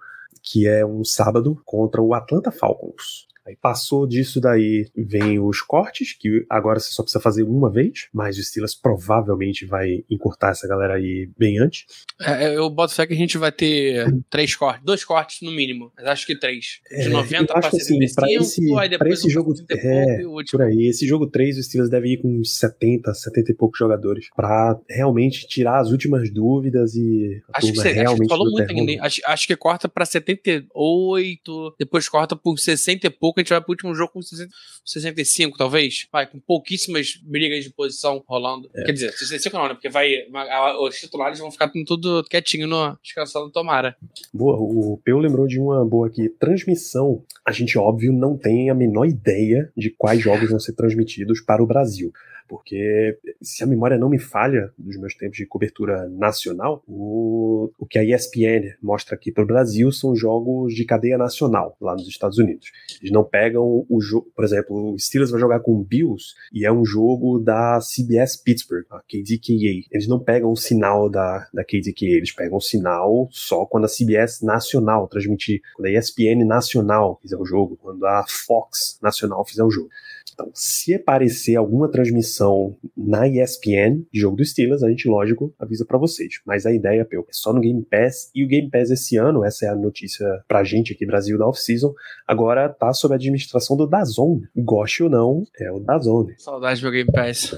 [0.43, 3.27] que é um sábado, contra o Atlanta Falcons.
[3.45, 8.07] Aí passou disso daí, vem os cortes, que agora você só precisa fazer uma vez,
[8.13, 11.85] mas o Steelers provavelmente vai encurtar essa galera aí bem antes.
[12.21, 15.91] É, eu boto fé que a gente vai ter três cortes, dois cortes no mínimo,
[15.97, 16.79] mas acho que três.
[16.91, 19.53] De É, 90 eu pra acho que, assim, 75, pra esse- aí depois esse jogo-
[19.55, 20.59] 30 pouco é, e o último.
[20.59, 23.79] Por aí, esse jogo 3, o Steelers deve ir com uns 70, 70 e poucos
[23.79, 28.51] jogadores, pra realmente tirar as últimas dúvidas e Acho que você acho que realmente falou
[28.51, 29.03] muito ainda.
[29.03, 33.61] Acho, acho que corta pra 78, depois corta por 60 e pouco, a gente vai
[33.61, 34.51] pro último jogo com 60,
[34.85, 36.07] 65, talvez.
[36.11, 38.69] Vai, com pouquíssimas brigas de posição rolando.
[38.75, 38.83] É.
[38.83, 39.73] Quer dizer, 65 não, né?
[39.73, 40.13] Porque vai.
[40.33, 43.95] a- Os titulares vão ficar tudo quietinho no descansando tomara.
[44.33, 46.29] Boa, o Peu lembrou de uma boa aqui.
[46.29, 47.23] Transmissão.
[47.45, 51.63] A gente, óbvio, não tem a menor ideia de quais jogos vão ser transmitidos para
[51.63, 52.11] o Brasil.
[52.51, 57.85] Porque, se a memória não me falha, dos meus tempos de cobertura nacional, o, o
[57.85, 62.09] que a ESPN mostra aqui para o Brasil são jogos de cadeia nacional, lá nos
[62.09, 62.69] Estados Unidos.
[62.99, 66.65] Eles não pegam o jogo, por exemplo, o Steelers vai jogar com o Bills e
[66.65, 69.87] é um jogo da CBS Pittsburgh, a KDKA.
[69.89, 73.87] Eles não pegam o sinal da, da KDKA, eles pegam o sinal só quando a
[73.87, 79.63] CBS nacional transmitir, quando a ESPN nacional fizer o jogo, quando a Fox nacional fizer
[79.63, 79.87] o jogo.
[80.33, 85.85] Então, se aparecer alguma transmissão na ESPN de jogo do Steelers, a gente, lógico, avisa
[85.85, 86.35] pra vocês.
[86.45, 88.31] Mas a ideia, Peu, é só no Game Pass.
[88.33, 91.47] E o Game Pass esse ano, essa é a notícia pra gente aqui, Brasil, da
[91.47, 91.93] off-season,
[92.27, 94.39] agora tá sob a administração do Dazon.
[94.55, 96.27] Goste ou não, é o Dazon.
[96.37, 97.53] Saudade do Game Pass.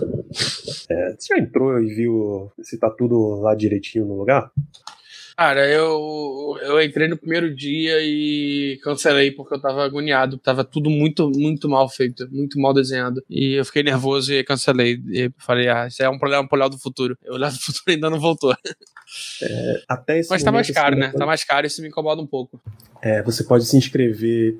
[0.89, 4.51] É, você já entrou e viu se tá tudo lá direitinho no lugar?
[5.35, 10.37] Cara, eu, eu entrei no primeiro dia e cancelei porque eu tava agoniado.
[10.37, 13.23] Tava tudo muito, muito mal feito, muito mal desenhado.
[13.29, 15.01] E eu fiquei nervoso e cancelei.
[15.09, 17.17] E falei, ah, isso é um problema pro olhar do futuro.
[17.33, 18.55] O olhar do futuro ainda não voltou.
[19.41, 21.11] É, até esse Mas tá mais momento, caro, assim, né?
[21.17, 22.61] Tá mais caro e isso me incomoda um pouco.
[23.01, 24.57] É, você pode se inscrever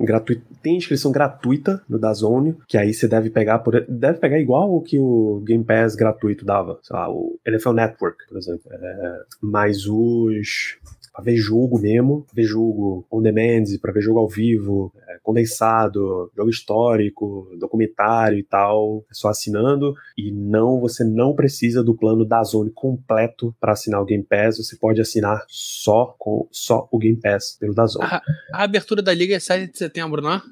[0.00, 0.42] gratuito.
[0.62, 4.80] Tem inscrição gratuita no Dazone, que aí você deve pegar por, deve pegar igual o
[4.80, 8.62] que o Game Pass gratuito dava, sei lá, o NFL Network, por exemplo.
[8.72, 10.78] É, mas os
[11.14, 16.30] pra ver jogo mesmo, ver jogo on demand, pra ver jogo ao vivo, é, condensado,
[16.36, 22.24] jogo histórico, documentário e tal, é só assinando e não, você não precisa do plano
[22.24, 26.98] da Zone completo para assinar o Game Pass, você pode assinar só com só o
[26.98, 28.06] Game Pass pelo da Zone.
[28.06, 30.42] A, a abertura da liga é 7 de setembro, não é?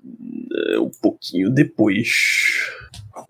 [0.68, 2.08] É, um pouquinho depois.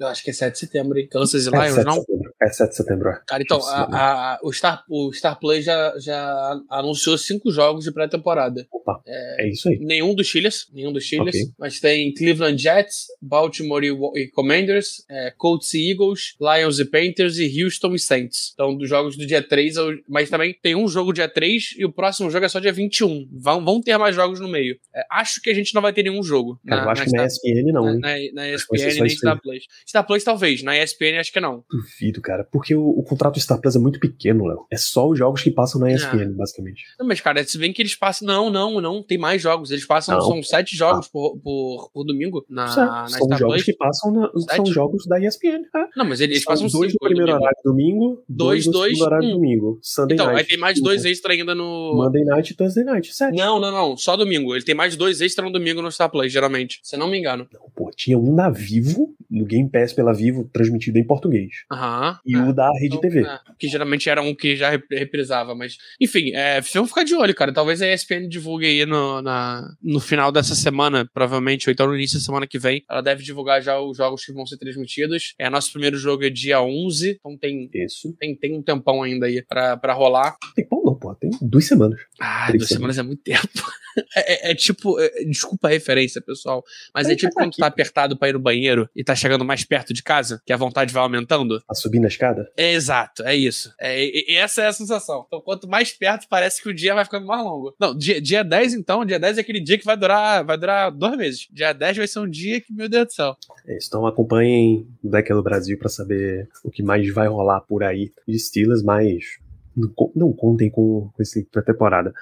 [0.00, 1.08] Eu acho que é 7 de setembro, hein?
[1.10, 1.94] Kansas e É Lions, 7 de não?
[2.00, 2.32] setembro.
[2.42, 3.08] É 7 de setembro.
[3.10, 3.20] é.
[3.26, 7.92] Cara, então, a- a- o, Star, o Star Play já, já anunciou cinco jogos de
[7.92, 8.66] pré-temporada.
[8.72, 9.78] Opa, é isso aí.
[9.78, 11.48] Nenhum dos Steelers, nenhum dos Steelers, Ok.
[11.58, 17.38] mas tem Cleveland Jets, Baltimore e, e Commanders, é, Colts e Eagles, Lions e Panthers
[17.38, 18.50] e Houston e Saints.
[18.54, 21.84] Então, dos jogos do dia 3, ao- mas também tem um jogo dia 3 e
[21.84, 23.28] o próximo jogo é só dia 21.
[23.32, 24.76] Vão, vão ter mais jogos no meio.
[24.94, 26.58] É, acho que a gente não vai ter nenhum jogo.
[26.66, 28.32] Cara, eu acho que na ESPN não, na, hein?
[28.34, 29.08] na, na ESPN nem.
[29.10, 29.64] Star Plus.
[29.86, 31.64] Star Plus talvez, na ESPN acho que não.
[31.70, 32.44] Duvido, cara.
[32.50, 34.66] Porque o, o contrato Star Plus é muito pequeno, Léo.
[34.70, 36.82] É só os jogos que passam na ESPN, basicamente.
[36.98, 38.26] Não, mas, cara, se bem que eles passam.
[38.26, 39.02] Não, não, não.
[39.02, 39.70] Tem mais jogos.
[39.70, 40.16] Eles passam.
[40.18, 40.22] Não.
[40.26, 42.90] São sete jogos por, por, por domingo na, Certo.
[42.90, 43.64] na são Star jogos Plus.
[43.64, 45.62] que passam na, são jogos da ESPN.
[45.74, 45.86] É.
[45.96, 47.42] Não, mas eles, São passam dois cinco no primeiro domingo.
[47.44, 49.32] horário domingo, Dois, dois no segundo horário um.
[49.32, 49.78] domingo.
[49.82, 50.40] Sunday Então, night.
[50.40, 51.94] aí tem mais dois extra ainda no.
[51.96, 53.12] Monday night e Thursday night.
[53.14, 53.36] Sete.
[53.36, 53.96] Não, não, não.
[53.96, 54.54] Só domingo.
[54.54, 56.80] Ele tem mais dois extra no domingo no Star Plus, geralmente.
[56.82, 57.46] Se eu não me engano.
[57.52, 61.50] Não, pô, tinha um da Vivo, no Game Pass pela Vivo, transmitido em português.
[61.70, 62.18] Aham.
[62.26, 62.38] E É.
[62.42, 63.20] o da Rede Então, TV.
[63.26, 65.76] é, que geralmente era um que já rep- reprisava, mas.
[66.00, 67.52] Enfim, é, vamos ficar de olho, cara.
[67.52, 71.94] Talvez a ESPN divulgue aí no, na, no final dessa semana, provavelmente, ou então no
[71.94, 72.84] início da semana que vem.
[72.90, 75.34] Ela deve divulgar já os jogos que vão ser transmitidos.
[75.38, 78.14] É, nosso primeiro jogo é dia 11, então tem, Isso.
[78.18, 80.36] tem, tem um tempão ainda aí pra, pra rolar.
[80.54, 81.14] Tem pão não, pô.
[81.14, 82.00] Tem duas semanas.
[82.20, 83.40] Ah, duas semanas é muito tempo.
[84.16, 87.66] É, é- é tipo, é- desculpa a referência, pessoal, mas é tipo tá quando tá
[87.66, 90.92] apertado pra ir no banheiro e tá chegando mais perto de casa, que a vontade
[90.92, 91.62] vai aumentando.
[91.68, 92.50] A subir na escada?
[92.56, 93.72] É exato, é isso.
[93.78, 95.24] É, essa é a sensação.
[95.26, 97.74] Então, quanto mais perto, parece que o dia vai ficando mais longo.
[97.78, 100.90] Não, dia, dia 10, então, dia 10 é aquele dia que vai durar, vai durar
[100.90, 101.48] dois meses.
[101.50, 103.36] Dia 10 vai ser um dia que, meu Deus do céu.
[103.66, 103.88] É isso.
[103.88, 108.38] Então acompanhem Black Hello Brasil pra saber o que mais vai rolar por aí de
[108.38, 109.38] Steelers, mas
[109.76, 112.12] não, não contem com, com esse pré-temporada.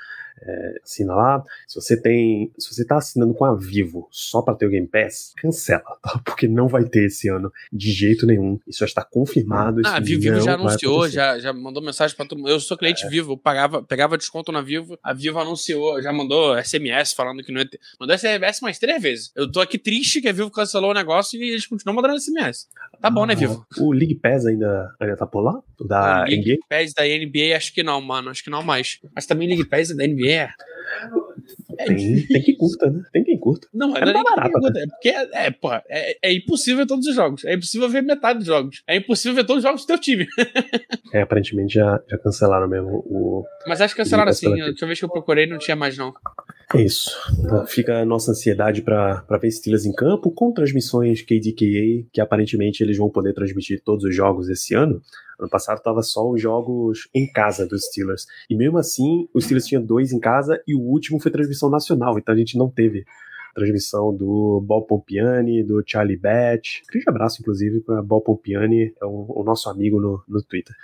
[0.42, 1.44] É, assina lá.
[1.66, 2.50] Se você tem.
[2.58, 6.20] Se você tá assinando com a Vivo só pra ter o Game Pass, cancela, tá?
[6.24, 8.58] Porque não vai ter esse ano de jeito nenhum.
[8.66, 9.82] Isso já está confirmado.
[9.84, 12.50] Ah, a Vivo, Vivo já anunciou, já, já mandou mensagem pra todo mundo.
[12.50, 14.98] Eu sou cliente Vivo, eu pagava, pegava desconto na Vivo.
[15.02, 17.80] A Vivo anunciou, já mandou SMS falando que não ia ter.
[17.98, 19.32] Mandou SMS mais três vezes.
[19.34, 22.68] Eu tô aqui triste que a Vivo cancelou o negócio e eles continuam mandando SMS.
[23.00, 23.66] Tá bom, né, Vivo?
[23.70, 25.60] Ah, O League Pass ainda, ainda tá por lá?
[25.80, 26.58] Da O League NBA?
[26.68, 28.30] Pass da NBA, acho que não, mano.
[28.30, 29.00] Acho que não mais.
[29.14, 30.29] Mas também League Pass da NBA.
[30.32, 33.02] É Tem, tem quem curta, né?
[33.12, 33.68] Tem quem curta.
[33.72, 36.86] Não, É é, nem barato, pergunta, é porque é, é, porra, é, é impossível ver
[36.86, 37.44] todos os jogos.
[37.44, 38.82] É impossível ver metade dos jogos.
[38.86, 40.26] É impossível ver todos os jogos do teu time.
[41.12, 43.44] É, aparentemente já, já cancelaram mesmo o.
[43.66, 44.50] Mas acho que cancelaram assim.
[44.50, 46.12] Pela A última vez que eu procurei não tinha mais, não.
[46.72, 47.10] É isso.
[47.38, 52.82] Então, Fica a nossa ansiedade para ver Steelers em campo com transmissões KDKA, que aparentemente
[52.82, 55.02] eles vão poder transmitir todos os jogos esse ano.
[55.38, 58.26] Ano passado tava só os jogos em casa dos Steelers.
[58.48, 62.18] E mesmo assim, os Steelers tinham dois em casa e o último foi transmissão nacional,
[62.18, 63.04] então a gente não teve
[63.52, 66.82] transmissão do Bob Pompiani, do Charlie Batch.
[66.88, 70.74] Grande abraço, inclusive, para Bob Pompiani, é o, o nosso amigo no, no Twitter.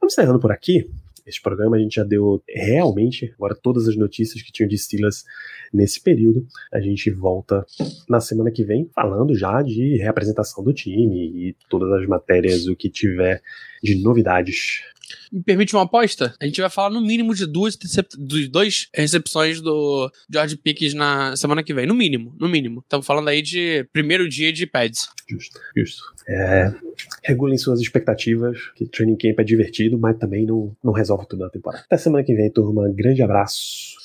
[0.00, 0.90] Vamos encerrando por aqui.
[1.26, 5.24] Este programa a gente já deu realmente agora todas as notícias que tinham de Steelers
[5.72, 6.46] nesse período.
[6.72, 7.64] A gente volta
[8.08, 12.76] na semana que vem falando já de reapresentação do time e todas as matérias, o
[12.76, 13.40] que tiver
[13.82, 14.82] de novidades.
[15.32, 16.34] Me permite uma aposta?
[16.40, 21.36] A gente vai falar no mínimo de duas, de dois recepções do George Pickens na
[21.36, 21.86] semana que vem.
[21.86, 22.80] No mínimo, no mínimo.
[22.80, 25.08] Estamos falando aí de primeiro dia de pads.
[25.28, 26.02] Justo, justo.
[26.28, 26.72] É,
[27.22, 31.50] regulem suas expectativas, que training camp é divertido, mas também não, não resolve tudo na
[31.50, 31.84] temporada.
[31.84, 32.88] Até semana que vem, turma.
[32.90, 34.03] Grande abraço.